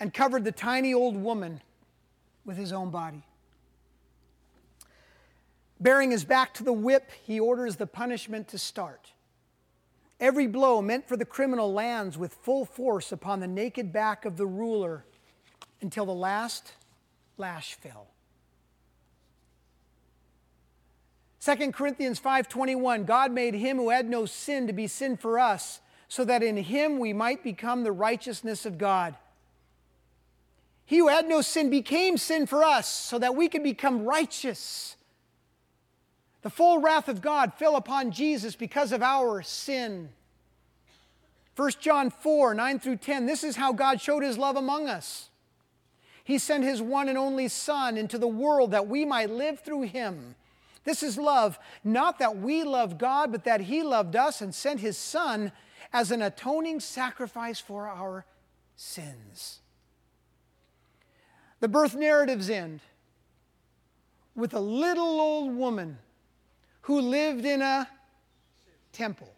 and 0.00 0.14
covered 0.14 0.44
the 0.44 0.52
tiny 0.52 0.94
old 0.94 1.18
woman 1.18 1.60
with 2.46 2.56
his 2.56 2.72
own 2.72 2.90
body. 2.90 3.22
Baring 5.78 6.10
his 6.10 6.24
back 6.24 6.54
to 6.54 6.64
the 6.64 6.72
whip, 6.72 7.10
he 7.22 7.38
orders 7.38 7.76
the 7.76 7.86
punishment 7.86 8.48
to 8.48 8.58
start. 8.58 9.12
Every 10.18 10.46
blow 10.46 10.80
meant 10.80 11.06
for 11.06 11.16
the 11.16 11.26
criminal 11.26 11.72
lands 11.72 12.16
with 12.16 12.32
full 12.32 12.64
force 12.64 13.12
upon 13.12 13.40
the 13.40 13.46
naked 13.46 13.92
back 13.92 14.24
of 14.24 14.38
the 14.38 14.46
ruler 14.46 15.04
until 15.82 16.06
the 16.06 16.14
last 16.14 16.72
lash 17.36 17.74
fell. 17.74 18.06
2 21.40 21.72
Corinthians 21.72 22.18
5:21 22.18 23.04
God 23.04 23.30
made 23.30 23.54
him 23.54 23.76
who 23.76 23.90
had 23.90 24.08
no 24.08 24.24
sin 24.24 24.66
to 24.66 24.72
be 24.72 24.86
sin 24.86 25.16
for 25.18 25.38
us 25.38 25.80
so 26.08 26.24
that 26.24 26.42
in 26.42 26.56
him 26.56 26.98
we 26.98 27.12
might 27.12 27.42
become 27.42 27.84
the 27.84 27.92
righteousness 27.92 28.64
of 28.64 28.78
God. 28.78 29.16
He 30.86 30.98
who 30.98 31.08
had 31.08 31.28
no 31.28 31.42
sin 31.42 31.68
became 31.68 32.16
sin 32.16 32.46
for 32.46 32.62
us 32.62 32.88
so 32.88 33.18
that 33.18 33.34
we 33.34 33.48
could 33.48 33.64
become 33.64 34.04
righteous. 34.04 34.96
The 36.42 36.50
full 36.50 36.80
wrath 36.80 37.08
of 37.08 37.20
God 37.20 37.52
fell 37.54 37.74
upon 37.74 38.12
Jesus 38.12 38.54
because 38.54 38.92
of 38.92 39.02
our 39.02 39.42
sin. 39.42 40.10
1 41.56 41.70
John 41.80 42.10
4 42.10 42.54
9 42.54 42.78
through 42.78 42.96
10, 42.96 43.26
this 43.26 43.42
is 43.42 43.56
how 43.56 43.72
God 43.72 44.00
showed 44.00 44.22
his 44.22 44.38
love 44.38 44.54
among 44.54 44.88
us. 44.88 45.30
He 46.22 46.38
sent 46.38 46.62
his 46.62 46.80
one 46.80 47.08
and 47.08 47.18
only 47.18 47.48
Son 47.48 47.96
into 47.96 48.16
the 48.16 48.28
world 48.28 48.70
that 48.70 48.86
we 48.86 49.04
might 49.04 49.30
live 49.30 49.60
through 49.60 49.82
him. 49.82 50.36
This 50.84 51.02
is 51.02 51.18
love, 51.18 51.58
not 51.82 52.20
that 52.20 52.36
we 52.36 52.62
love 52.62 52.96
God, 52.96 53.32
but 53.32 53.42
that 53.44 53.62
he 53.62 53.82
loved 53.82 54.14
us 54.14 54.40
and 54.40 54.54
sent 54.54 54.78
his 54.78 54.96
Son 54.96 55.50
as 55.92 56.12
an 56.12 56.22
atoning 56.22 56.78
sacrifice 56.78 57.58
for 57.58 57.88
our 57.88 58.24
sins. 58.76 59.60
The 61.66 61.72
birth 61.72 61.96
narratives 61.96 62.48
end 62.48 62.78
with 64.36 64.54
a 64.54 64.60
little 64.60 65.20
old 65.20 65.52
woman 65.52 65.98
who 66.82 67.00
lived 67.00 67.44
in 67.44 67.60
a 67.60 67.88
temple 68.92 69.34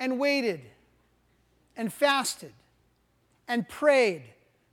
and 0.00 0.18
waited 0.18 0.60
and 1.76 1.92
fasted 1.92 2.52
and 3.46 3.68
prayed 3.68 4.24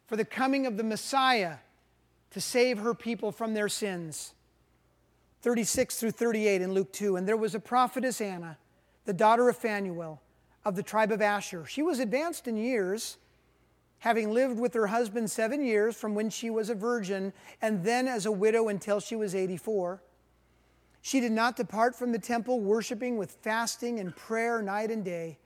for 0.07 0.15
the 0.15 0.25
coming 0.25 0.65
of 0.65 0.77
the 0.77 0.83
Messiah 0.83 1.57
to 2.31 2.41
save 2.41 2.79
her 2.79 2.95
people 2.95 3.31
from 3.31 3.53
their 3.53 3.69
sins. 3.69 4.33
36 5.43 5.99
through 5.99 6.09
38 6.09 6.63
in 6.63 6.73
Luke 6.73 6.91
2. 6.91 7.17
And 7.17 7.27
there 7.27 7.37
was 7.37 7.53
a 7.53 7.59
prophetess 7.59 8.19
Anna, 8.19 8.57
the 9.05 9.13
daughter 9.13 9.47
of 9.47 9.57
Phanuel 9.57 10.23
of 10.65 10.75
the 10.75 10.81
tribe 10.81 11.11
of 11.11 11.21
Asher. 11.21 11.67
She 11.67 11.83
was 11.83 11.99
advanced 11.99 12.47
in 12.47 12.57
years 12.57 13.19
having 14.01 14.31
lived 14.31 14.59
with 14.59 14.73
her 14.73 14.87
husband 14.87 15.29
seven 15.29 15.63
years 15.63 15.95
from 15.95 16.15
when 16.15 16.29
she 16.29 16.49
was 16.49 16.69
a 16.69 16.75
virgin, 16.75 17.31
and 17.61 17.83
then 17.83 18.07
as 18.07 18.25
a 18.25 18.31
widow 18.31 18.67
until 18.67 18.99
she 18.99 19.15
was 19.15 19.35
84. 19.35 20.01
She 21.03 21.19
did 21.19 21.31
not 21.31 21.55
depart 21.55 21.95
from 21.95 22.11
the 22.11 22.19
temple, 22.19 22.59
worshiping 22.59 23.17
with 23.17 23.31
fasting 23.31 23.99
and 23.99 24.15
prayer 24.15 24.59
night 24.61 24.89
and 24.89 25.05
day. 25.05 25.37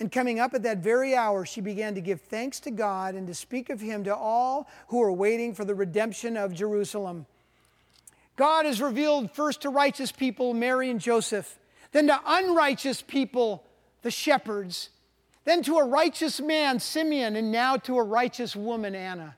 And 0.00 0.10
coming 0.10 0.40
up 0.40 0.54
at 0.54 0.62
that 0.62 0.78
very 0.78 1.14
hour, 1.14 1.44
she 1.44 1.60
began 1.60 1.94
to 1.94 2.00
give 2.00 2.22
thanks 2.22 2.58
to 2.60 2.70
God 2.70 3.14
and 3.14 3.26
to 3.26 3.34
speak 3.34 3.68
of 3.68 3.82
him 3.82 4.02
to 4.04 4.16
all 4.16 4.66
who 4.88 4.98
were 4.98 5.12
waiting 5.12 5.54
for 5.54 5.66
the 5.66 5.74
redemption 5.74 6.38
of 6.38 6.54
Jerusalem. 6.54 7.26
God 8.36 8.64
is 8.64 8.80
revealed 8.80 9.30
first 9.32 9.60
to 9.62 9.68
righteous 9.68 10.10
people, 10.10 10.54
Mary 10.54 10.88
and 10.88 11.00
Joseph, 11.00 11.58
then 11.92 12.06
to 12.06 12.18
unrighteous 12.24 13.02
people, 13.02 13.66
the 14.00 14.10
shepherds, 14.10 14.88
then 15.48 15.62
to 15.62 15.78
a 15.78 15.86
righteous 15.86 16.40
man, 16.40 16.78
Simeon, 16.78 17.36
and 17.36 17.50
now 17.50 17.76
to 17.78 17.96
a 17.96 18.02
righteous 18.02 18.54
woman, 18.54 18.94
Anna. 18.94 19.36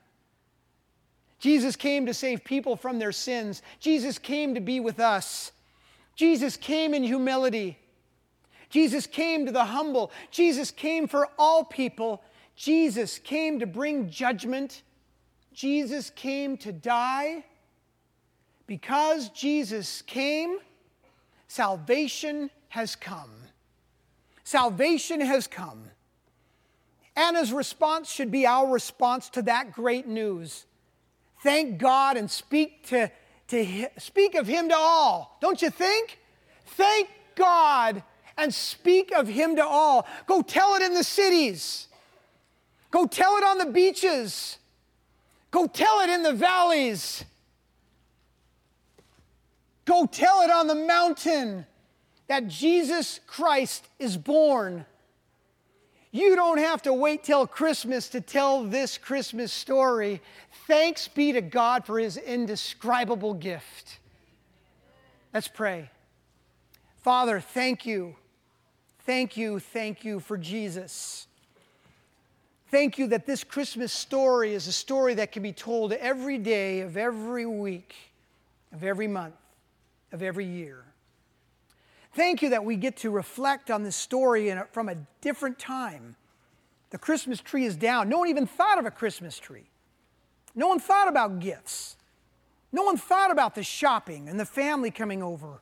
Jesus 1.39 1.75
came 1.75 2.05
to 2.05 2.13
save 2.13 2.43
people 2.43 2.75
from 2.75 2.99
their 2.99 3.11
sins. 3.11 3.61
Jesus 3.79 4.19
came 4.19 4.53
to 4.53 4.61
be 4.61 4.79
with 4.79 4.99
us. 4.99 5.51
Jesus 6.15 6.57
came 6.57 6.93
in 6.93 7.03
humility. 7.03 7.79
Jesus 8.69 9.07
came 9.07 9.45
to 9.45 9.51
the 9.51 9.65
humble. 9.65 10.11
Jesus 10.29 10.69
came 10.69 11.07
for 11.07 11.29
all 11.39 11.63
people. 11.63 12.21
Jesus 12.55 13.17
came 13.17 13.59
to 13.59 13.65
bring 13.65 14.09
judgment. 14.09 14.83
Jesus 15.53 16.09
came 16.09 16.57
to 16.57 16.71
die. 16.71 17.43
Because 18.67 19.29
Jesus 19.29 20.01
came, 20.03 20.57
salvation 21.47 22.49
has 22.69 22.95
come. 22.95 23.31
Salvation 24.43 25.21
has 25.21 25.47
come. 25.47 25.85
Anna's 27.21 27.53
response 27.53 28.11
should 28.11 28.31
be 28.31 28.47
our 28.47 28.67
response 28.67 29.29
to 29.31 29.43
that 29.43 29.73
great 29.73 30.07
news. 30.07 30.65
Thank 31.43 31.77
God 31.77 32.17
and 32.17 32.29
speak, 32.29 32.87
to, 32.87 33.11
to, 33.49 33.87
speak 33.99 34.33
of 34.33 34.47
Him 34.47 34.69
to 34.69 34.75
all. 34.75 35.37
Don't 35.39 35.61
you 35.61 35.69
think? 35.69 36.17
Thank 36.65 37.09
God 37.35 38.01
and 38.37 38.51
speak 38.51 39.11
of 39.11 39.27
Him 39.27 39.55
to 39.57 39.65
all. 39.65 40.07
Go 40.25 40.41
tell 40.41 40.73
it 40.73 40.81
in 40.81 40.95
the 40.95 41.03
cities. 41.03 41.87
Go 42.89 43.05
tell 43.05 43.37
it 43.37 43.43
on 43.43 43.59
the 43.59 43.67
beaches. 43.67 44.57
Go 45.51 45.67
tell 45.67 45.99
it 45.99 46.09
in 46.09 46.23
the 46.23 46.33
valleys. 46.33 47.23
Go 49.85 50.07
tell 50.07 50.41
it 50.41 50.49
on 50.49 50.65
the 50.65 50.75
mountain 50.75 51.67
that 52.27 52.47
Jesus 52.47 53.19
Christ 53.27 53.87
is 53.99 54.17
born. 54.17 54.85
You 56.11 56.35
don't 56.35 56.57
have 56.57 56.81
to 56.83 56.93
wait 56.93 57.23
till 57.23 57.47
Christmas 57.47 58.09
to 58.09 58.19
tell 58.19 58.63
this 58.63 58.97
Christmas 58.97 59.53
story. 59.53 60.21
Thanks 60.67 61.07
be 61.07 61.31
to 61.31 61.41
God 61.41 61.85
for 61.85 61.97
his 61.99 62.17
indescribable 62.17 63.33
gift. 63.33 63.99
Let's 65.33 65.47
pray. 65.47 65.89
Father, 67.01 67.39
thank 67.39 67.85
you. 67.85 68.15
Thank 69.05 69.37
you, 69.37 69.59
thank 69.59 70.03
you 70.03 70.19
for 70.19 70.37
Jesus. 70.37 71.27
Thank 72.69 72.97
you 72.97 73.07
that 73.07 73.25
this 73.25 73.43
Christmas 73.43 73.91
story 73.91 74.53
is 74.53 74.67
a 74.67 74.71
story 74.71 75.15
that 75.15 75.31
can 75.31 75.43
be 75.43 75.53
told 75.53 75.93
every 75.93 76.37
day 76.37 76.81
of 76.81 76.97
every 76.97 77.45
week, 77.45 77.95
of 78.71 78.83
every 78.83 79.07
month, 79.07 79.35
of 80.11 80.21
every 80.21 80.45
year. 80.45 80.83
Thank 82.13 82.41
you 82.41 82.49
that 82.49 82.65
we 82.65 82.75
get 82.75 82.97
to 82.97 83.09
reflect 83.09 83.71
on 83.71 83.83
this 83.83 83.95
story 83.95 84.49
a, 84.49 84.67
from 84.71 84.89
a 84.89 84.95
different 85.21 85.57
time. 85.57 86.15
The 86.89 86.97
Christmas 86.97 87.39
tree 87.39 87.65
is 87.65 87.75
down. 87.75 88.09
No 88.09 88.19
one 88.19 88.27
even 88.27 88.45
thought 88.45 88.77
of 88.77 88.85
a 88.85 88.91
Christmas 88.91 89.39
tree. 89.39 89.69
No 90.53 90.67
one 90.67 90.79
thought 90.79 91.07
about 91.07 91.39
gifts. 91.39 91.95
No 92.73 92.83
one 92.83 92.97
thought 92.97 93.31
about 93.31 93.55
the 93.55 93.63
shopping 93.63 94.27
and 94.27 94.39
the 94.39 94.45
family 94.45 94.91
coming 94.91 95.23
over 95.23 95.61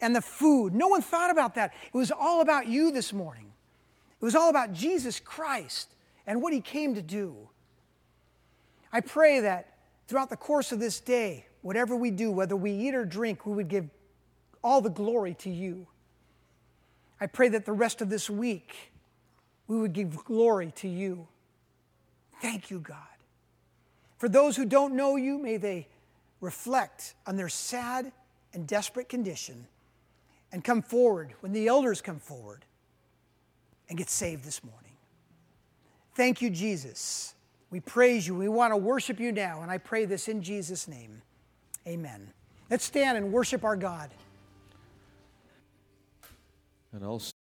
and 0.00 0.14
the 0.14 0.20
food. 0.20 0.74
No 0.74 0.88
one 0.88 1.00
thought 1.00 1.30
about 1.30 1.54
that. 1.54 1.72
It 1.86 1.96
was 1.96 2.10
all 2.10 2.42
about 2.42 2.66
you 2.66 2.92
this 2.92 3.12
morning. 3.12 3.52
It 4.20 4.24
was 4.24 4.34
all 4.34 4.50
about 4.50 4.72
Jesus 4.72 5.20
Christ 5.20 5.94
and 6.26 6.42
what 6.42 6.52
he 6.52 6.60
came 6.60 6.94
to 6.94 7.02
do. 7.02 7.48
I 8.92 9.00
pray 9.00 9.40
that 9.40 9.74
throughout 10.06 10.28
the 10.28 10.36
course 10.36 10.70
of 10.70 10.80
this 10.80 11.00
day, 11.00 11.46
whatever 11.62 11.96
we 11.96 12.10
do, 12.10 12.30
whether 12.30 12.56
we 12.56 12.72
eat 12.72 12.94
or 12.94 13.06
drink, 13.06 13.46
we 13.46 13.54
would 13.54 13.68
give 13.68 13.88
all 14.62 14.80
the 14.80 14.90
glory 14.90 15.34
to 15.34 15.50
you. 15.50 15.86
I 17.20 17.26
pray 17.26 17.48
that 17.48 17.64
the 17.64 17.72
rest 17.72 18.00
of 18.00 18.08
this 18.08 18.28
week 18.28 18.92
we 19.66 19.78
would 19.78 19.92
give 19.92 20.24
glory 20.24 20.72
to 20.76 20.88
you. 20.88 21.26
Thank 22.40 22.70
you, 22.70 22.80
God. 22.80 22.96
For 24.18 24.28
those 24.28 24.56
who 24.56 24.64
don't 24.64 24.94
know 24.94 25.16
you, 25.16 25.38
may 25.38 25.56
they 25.56 25.88
reflect 26.40 27.14
on 27.26 27.36
their 27.36 27.48
sad 27.48 28.12
and 28.52 28.66
desperate 28.66 29.08
condition 29.08 29.66
and 30.52 30.62
come 30.62 30.82
forward 30.82 31.34
when 31.40 31.52
the 31.52 31.68
elders 31.68 32.00
come 32.00 32.18
forward 32.18 32.64
and 33.88 33.96
get 33.96 34.10
saved 34.10 34.44
this 34.44 34.62
morning. 34.62 34.92
Thank 36.14 36.42
you, 36.42 36.50
Jesus. 36.50 37.34
We 37.70 37.80
praise 37.80 38.26
you. 38.26 38.34
We 38.34 38.48
want 38.48 38.72
to 38.72 38.76
worship 38.76 39.18
you 39.18 39.32
now, 39.32 39.62
and 39.62 39.70
I 39.70 39.78
pray 39.78 40.04
this 40.04 40.28
in 40.28 40.42
Jesus' 40.42 40.86
name. 40.86 41.22
Amen. 41.86 42.28
Let's 42.70 42.84
stand 42.84 43.16
and 43.16 43.32
worship 43.32 43.64
our 43.64 43.76
God. 43.76 44.10
And 46.92 47.02
I'll 47.02 47.22